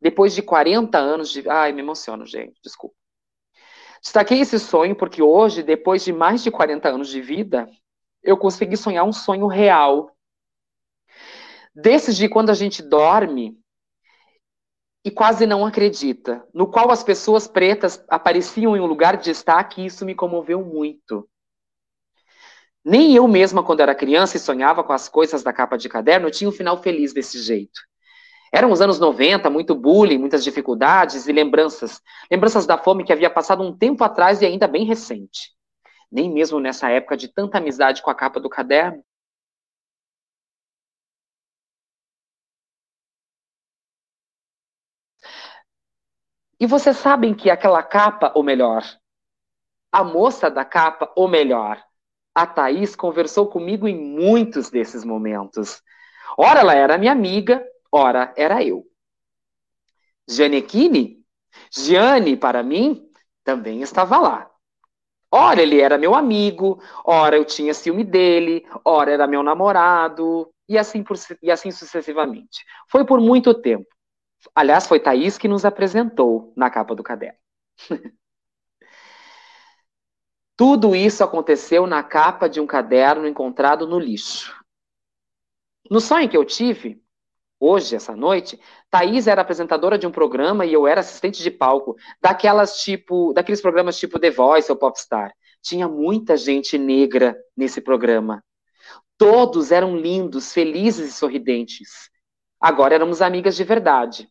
[0.00, 1.46] depois de 40 anos de.
[1.46, 2.96] Ai, me emociono, gente, desculpa.
[4.00, 7.68] Destaquei esse sonho porque hoje, depois de mais de 40 anos de vida,
[8.22, 10.16] eu consegui sonhar um sonho real.
[11.74, 13.58] Desses de quando a gente dorme
[15.04, 19.82] e quase não acredita, no qual as pessoas pretas apareciam em um lugar de destaque
[19.82, 21.28] e isso me comoveu muito.
[22.88, 26.30] Nem eu mesma, quando era criança e sonhava com as coisas da capa de caderno,
[26.30, 27.80] tinha um final feliz desse jeito.
[28.52, 32.00] Eram os anos 90, muito bullying, muitas dificuldades e lembranças.
[32.30, 35.52] Lembranças da fome que havia passado um tempo atrás e ainda bem recente.
[36.12, 39.04] Nem mesmo nessa época de tanta amizade com a capa do caderno.
[46.60, 48.84] E vocês sabem que aquela capa, ou melhor,
[49.90, 51.84] a moça da capa, ou melhor,
[52.36, 55.82] a Thaís conversou comigo em muitos desses momentos.
[56.36, 58.84] Ora, ela era minha amiga, ora, era eu.
[60.28, 61.24] Janequine?
[61.72, 63.08] Gianni, para mim,
[63.42, 64.50] também estava lá.
[65.32, 70.76] Ora, ele era meu amigo, ora eu tinha ciúme dele, ora era meu namorado, e
[70.76, 72.66] assim, por, e assim sucessivamente.
[72.90, 73.88] Foi por muito tempo.
[74.54, 77.38] Aliás, foi Thaís que nos apresentou na capa do caderno.
[80.56, 84.56] Tudo isso aconteceu na capa de um caderno encontrado no lixo.
[85.90, 87.00] No sonho que eu tive,
[87.60, 88.58] hoje, essa noite,
[88.90, 93.60] Thaís era apresentadora de um programa e eu era assistente de palco, daquelas tipo, daqueles
[93.60, 95.32] programas tipo The Voice ou Popstar.
[95.62, 98.42] Tinha muita gente negra nesse programa.
[99.18, 102.10] Todos eram lindos, felizes e sorridentes.
[102.58, 104.28] Agora éramos amigas de verdade.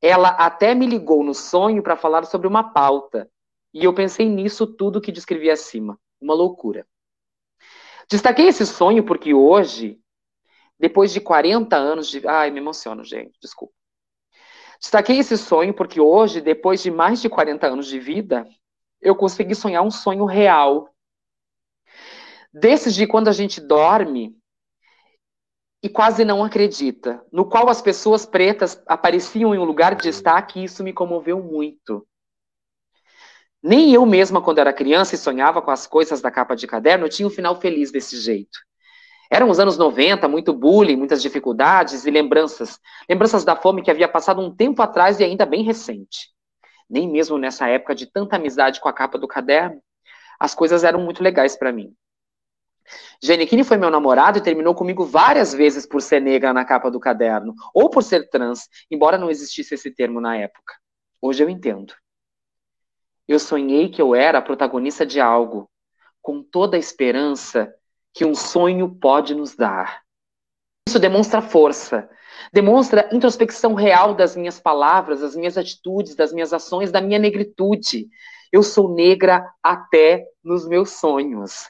[0.00, 3.30] Ela até me ligou no sonho para falar sobre uma pauta.
[3.76, 6.00] E eu pensei nisso tudo que descrevi acima.
[6.18, 6.86] Uma loucura.
[8.08, 10.00] Destaquei esse sonho porque hoje,
[10.78, 12.26] depois de 40 anos de.
[12.26, 13.74] Ai, me emociono, gente, desculpa.
[14.80, 18.48] Destaquei esse sonho porque hoje, depois de mais de 40 anos de vida,
[18.98, 20.88] eu consegui sonhar um sonho real.
[22.50, 24.34] Desses de quando a gente dorme
[25.82, 30.60] e quase não acredita, no qual as pessoas pretas apareciam em um lugar de destaque
[30.60, 32.08] e isso me comoveu muito.
[33.66, 37.08] Nem eu mesma, quando era criança e sonhava com as coisas da capa de caderno,
[37.08, 38.60] tinha um final feliz desse jeito.
[39.28, 42.78] Eram os anos 90, muito bullying, muitas dificuldades e lembranças.
[43.08, 46.28] Lembranças da fome que havia passado um tempo atrás e ainda bem recente.
[46.88, 49.82] Nem mesmo nessa época de tanta amizade com a capa do caderno,
[50.38, 51.92] as coisas eram muito legais para mim.
[53.20, 57.00] Genequine foi meu namorado e terminou comigo várias vezes por ser negra na capa do
[57.00, 60.72] caderno, ou por ser trans, embora não existisse esse termo na época.
[61.20, 61.92] Hoje eu entendo.
[63.28, 65.68] Eu sonhei que eu era a protagonista de algo,
[66.22, 67.72] com toda a esperança
[68.14, 70.02] que um sonho pode nos dar.
[70.88, 72.08] Isso demonstra força,
[72.52, 78.08] demonstra introspecção real das minhas palavras, das minhas atitudes, das minhas ações, da minha negritude.
[78.52, 81.68] Eu sou negra até nos meus sonhos.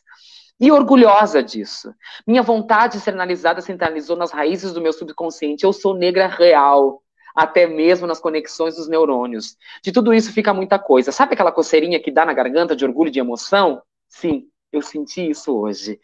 [0.60, 1.92] E orgulhosa disso.
[2.26, 5.64] Minha vontade externalizada se internalizou nas raízes do meu subconsciente.
[5.64, 7.02] Eu sou negra real,
[7.36, 9.58] até mesmo nas conexões dos neurônios.
[9.82, 11.12] De tudo isso fica muita coisa.
[11.12, 13.82] Sabe aquela coceirinha que dá na garganta de orgulho e de emoção?
[14.08, 16.00] Sim, eu senti isso hoje.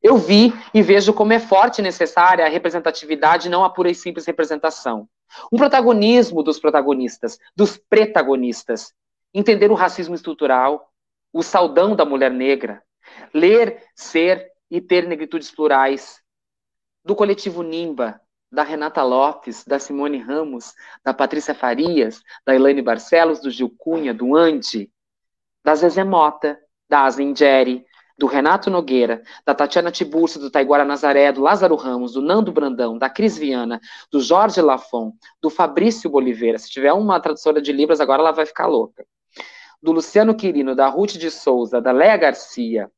[0.00, 3.94] Eu vi e vejo como é forte e necessária a representatividade, não a pura e
[3.94, 5.08] simples representação.
[5.52, 8.92] Um protagonismo dos protagonistas, dos protagonistas.
[9.34, 10.90] Entender o racismo estrutural,
[11.32, 12.82] o saudão da mulher negra.
[13.34, 16.20] Ler, ser e ter negritudes plurais.
[17.04, 18.20] Do coletivo Nimba,
[18.52, 24.12] da Renata Lopes, da Simone Ramos, da Patrícia Farias, da Elaine Barcelos, do Gil Cunha,
[24.12, 24.92] do Andy,
[25.64, 27.82] da Zezé Mota, da Azengeri,
[28.18, 32.98] do Renato Nogueira, da Tatiana Tiburcio, do Taiguara Nazaré, do Lázaro Ramos, do Nando Brandão,
[32.98, 33.80] da Cris Viana,
[34.10, 36.58] do Jorge Lafon, do Fabrício Boliveira.
[36.58, 39.06] Se tiver uma tradutora de Libras, agora ela vai ficar louca.
[39.82, 42.92] Do Luciano Quirino, da Ruth de Souza, da Léa Garcia,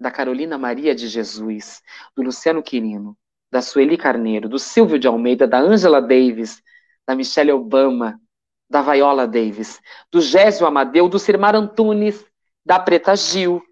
[0.00, 1.80] da Carolina Maria de Jesus,
[2.16, 3.16] do Luciano Quirino,
[3.50, 6.62] da Sueli Carneiro, do Silvio de Almeida, da Angela Davis,
[7.06, 8.20] da Michelle Obama,
[8.68, 9.80] da Viola Davis,
[10.12, 12.24] do Gésio Amadeu, do Cirmar Antunes,
[12.64, 13.62] da Preta Gil,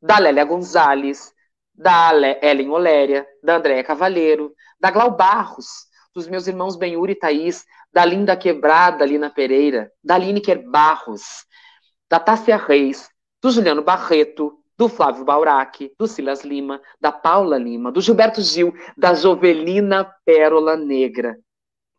[0.00, 1.32] da Lélia Gonzalez,
[1.74, 2.12] da
[2.42, 8.04] Ellen Oléria, da Andréia Cavalheiro, da Glau Barros, dos meus irmãos Benhur e Thaís, da
[8.04, 11.46] Linda Quebrada, Lina Pereira, da Lineker Barros,
[12.08, 13.08] da Tássia Reis,
[13.42, 18.74] do Juliano Barreto, do Flávio Baurac, do Silas Lima, da Paula Lima, do Gilberto Gil,
[18.96, 21.38] da Jovelina Pérola Negra.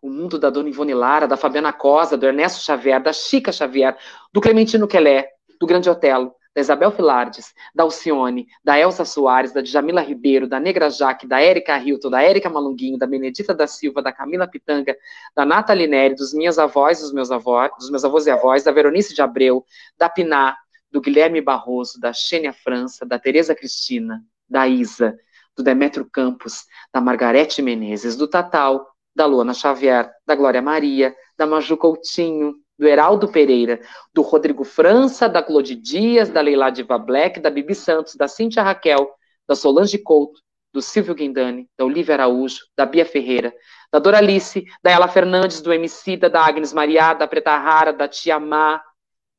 [0.02, 3.98] O mundo da Dona Ivone Lara, da Fabiana Cosa, do Ernesto Xavier, da Chica Xavier,
[4.32, 5.28] do Clementino Quelé,
[5.60, 10.60] do Grande Otelo, da Isabel Filardes, da Alcione, da Elsa Soares, da Djamila Ribeiro, da
[10.60, 14.96] Negra Jaque, da Érica Hilton, da Érica Malunguinho, da Benedita da Silva, da Camila Pitanga,
[15.36, 18.72] da Nathalie Neri, dos minhas avós, dos meus avós, dos meus avós e avós, da
[18.72, 19.66] Veronice de Abreu,
[19.98, 20.58] da Piná,
[20.92, 25.18] do Guilherme Barroso, da Xênia França, da Tereza Cristina, da Isa,
[25.56, 31.46] do Demetrio Campos, da Margarete Menezes, do Tatal, da Luana Xavier, da Glória Maria, da
[31.46, 33.82] Maju Coutinho, do Heraldo Pereira,
[34.14, 38.62] do Rodrigo França, da Claude Dias, da Leila Diva Black, da Bibi Santos, da Cíntia
[38.62, 39.10] Raquel,
[39.48, 40.40] da Solange Couto,
[40.72, 43.52] do Silvio Guindani, da Olivia Araújo, da Bia Ferreira,
[43.92, 48.40] da Doralice, da Ela Fernandes, do MC, da Agnes Maria, da Preta Rara, da Tia
[48.40, 48.80] Má,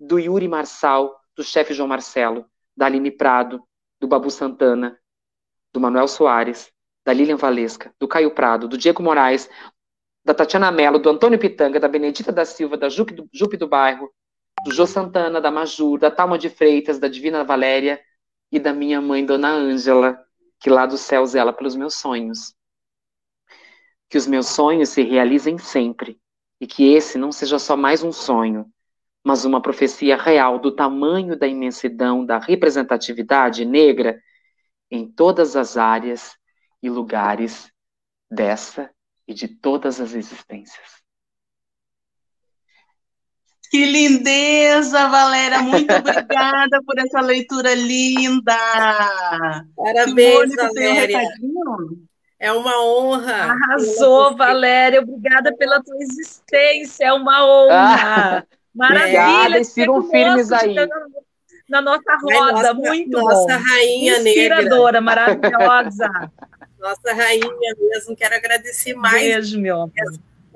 [0.01, 2.45] do Yuri Marçal, do chefe João Marcelo,
[2.77, 3.63] da Aline Prado,
[4.01, 4.99] do Babu Santana,
[5.73, 6.69] do Manuel Soares,
[7.07, 9.49] da Lilian Valesca, do Caio Prado, do Diego Moraes,
[10.25, 13.69] da Tatiana Mello, do Antônio Pitanga, da Benedita da Silva, da Jupe do, Jupe do
[13.69, 14.13] Bairro,
[14.65, 18.01] do Jô Santana, da Majur, da Talma de Freitas, da Divina Valéria
[18.51, 20.19] e da minha mãe, Dona Ângela,
[20.59, 22.53] que lá do céu zela pelos meus sonhos.
[24.11, 26.21] Que os meus sonhos se realizem sempre
[26.61, 28.69] e que esse não seja só mais um sonho,
[29.25, 34.21] mas uma profecia real do tamanho da imensidão da representatividade negra
[34.91, 36.37] em todas as áreas
[36.83, 37.71] e lugares
[38.31, 38.91] dessa
[39.27, 40.99] e de todas as existências.
[43.71, 45.61] Que lindeza, Valéria!
[45.61, 48.57] Muito obrigada por essa leitura linda.
[49.77, 51.21] Parabéns, Valéria.
[52.39, 53.53] é uma honra.
[53.53, 55.03] Arrasou, Valéria.
[55.03, 57.07] Obrigada pela tua existência.
[57.07, 58.39] É uma honra.
[58.39, 59.23] Ah, Maravilha.
[59.23, 60.75] Obrigada, sigam firmes aí.
[61.69, 63.65] Na nossa roda, nossa, muito nossa bom.
[63.65, 65.01] rainha Inspiradora, negra.
[65.01, 66.09] maravilhosa.
[66.79, 68.15] Nossa rainha mesmo.
[68.15, 69.91] Quero agradecer mais Beijo, meu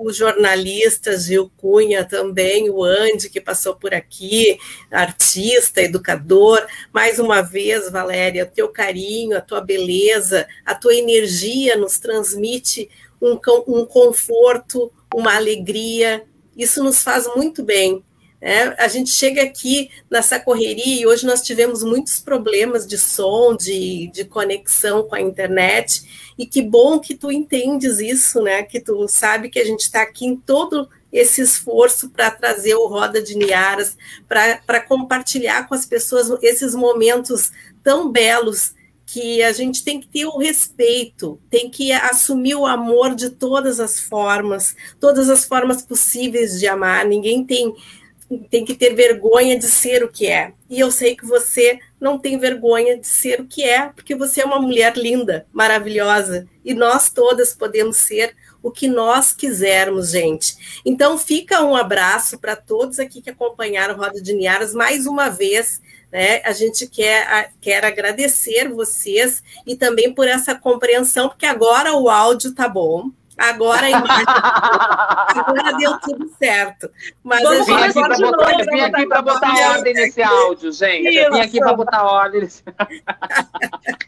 [0.02, 4.59] os jornalistas, Gil Cunha também, o Andy, que passou por aqui,
[4.90, 6.64] artista, educador.
[6.93, 12.90] Mais uma vez, Valéria, o teu carinho, a tua beleza, a tua energia nos transmite
[13.20, 16.24] um, um conforto, uma alegria.
[16.56, 18.02] Isso nos faz muito bem.
[18.44, 23.56] É, a gente chega aqui nessa correria e hoje nós tivemos muitos problemas de som,
[23.56, 28.64] de, de conexão com a internet, e que bom que tu entendes isso, né?
[28.64, 32.88] Que tu sabe que a gente está aqui em todo esse esforço para trazer o
[32.88, 33.96] Roda de Niaras,
[34.26, 37.52] para compartilhar com as pessoas esses momentos
[37.84, 38.74] tão belos
[39.12, 43.78] que a gente tem que ter o respeito, tem que assumir o amor de todas
[43.78, 47.05] as formas, todas as formas possíveis de amar.
[47.05, 47.74] Ninguém tem
[48.48, 50.55] tem que ter vergonha de ser o que é.
[50.70, 54.40] E eu sei que você não tem vergonha de ser o que é, porque você
[54.40, 60.80] é uma mulher linda, maravilhosa, e nós todas podemos ser o que nós quisermos, gente.
[60.82, 65.82] Então fica um abraço para todos aqui que acompanharam Roda de Niaras mais uma vez.
[66.12, 66.43] Né?
[66.44, 72.55] A gente quer, quer agradecer vocês e também por essa compreensão, porque agora o áudio
[72.55, 73.10] tá bom.
[73.39, 74.24] Agora a imagem.
[74.28, 76.90] agora deu tudo certo.
[77.24, 80.70] Mas Vamos eu vim aqui para botar, eu vim aqui para botar ordem nesse áudio,
[80.70, 81.09] gente.
[81.09, 81.18] Isso.
[81.18, 82.48] Eu vim aqui para botar ordem.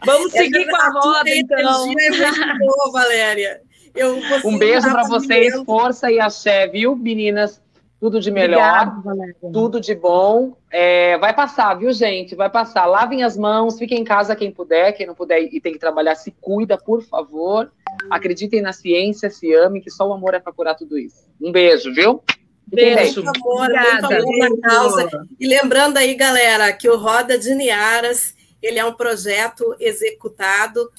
[0.04, 1.90] Vamos seguir com a roda, então.
[1.90, 3.62] É boa, Valéria.
[3.94, 7.63] Eu, um beijo para vocês, força e axé, viu, meninas?
[8.00, 10.56] Tudo de melhor, Obrigada, tudo de bom.
[10.70, 12.34] É, vai passar, viu, gente?
[12.34, 12.84] Vai passar.
[12.86, 16.14] Lavem as mãos, fiquem em casa quem puder, quem não puder e tem que trabalhar,
[16.14, 17.72] se cuida, por favor.
[18.10, 21.24] Acreditem na ciência, se amem, que só o amor é para curar tudo isso.
[21.40, 22.22] Um beijo, viu?
[22.66, 25.08] Beijo, muito amor, muito amor na causa.
[25.38, 30.90] E lembrando aí, galera, que o Roda de Niaras, ele é um projeto executado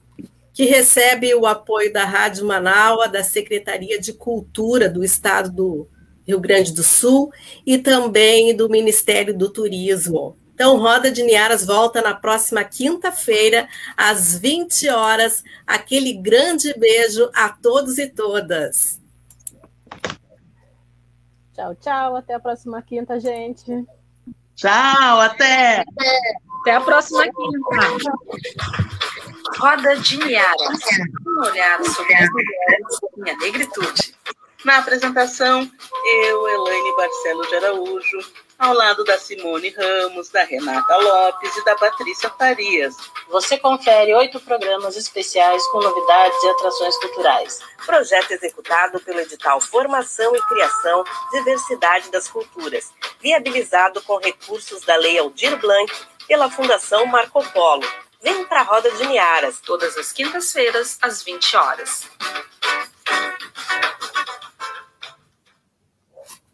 [0.53, 5.87] que recebe o apoio da Rádio Manaus, da Secretaria de Cultura do Estado do
[6.23, 7.31] Rio Grande do Sul
[7.65, 10.37] e também do Ministério do Turismo.
[10.53, 13.67] Então, Roda de Niaras volta na próxima quinta-feira,
[13.97, 15.43] às 20 horas.
[15.65, 19.06] Aquele grande beijo a todos e todas.
[21.57, 22.15] Tchau, tchau.
[22.15, 23.83] Até a próxima quinta, gente.
[24.55, 25.83] Tchau, até.
[26.61, 28.19] Até a próxima quinta.
[29.57, 30.79] Roda de Niaras,
[31.25, 34.06] um olhar sobre as mulheres e a negritude.
[34.67, 35.71] Na apresentação,
[36.25, 38.19] eu, Elaine Barcelo de Araújo,
[38.59, 42.93] ao lado da Simone Ramos, da Renata Lopes e da Patrícia Farias.
[43.29, 47.61] Você confere oito programas especiais com novidades e atrações culturais.
[47.85, 52.91] Projeto executado pelo edital Formação e Criação Diversidade das Culturas,
[53.21, 55.89] viabilizado com recursos da Lei Aldir Blanc
[56.27, 57.87] pela Fundação Marco Polo
[58.21, 62.09] Vem para a Roda de Niaras, todas as quintas-feiras, às 20 horas.
[63.17, 63.79] ハハ
[64.13, 64.23] ハ
[64.59, 64.86] ハ!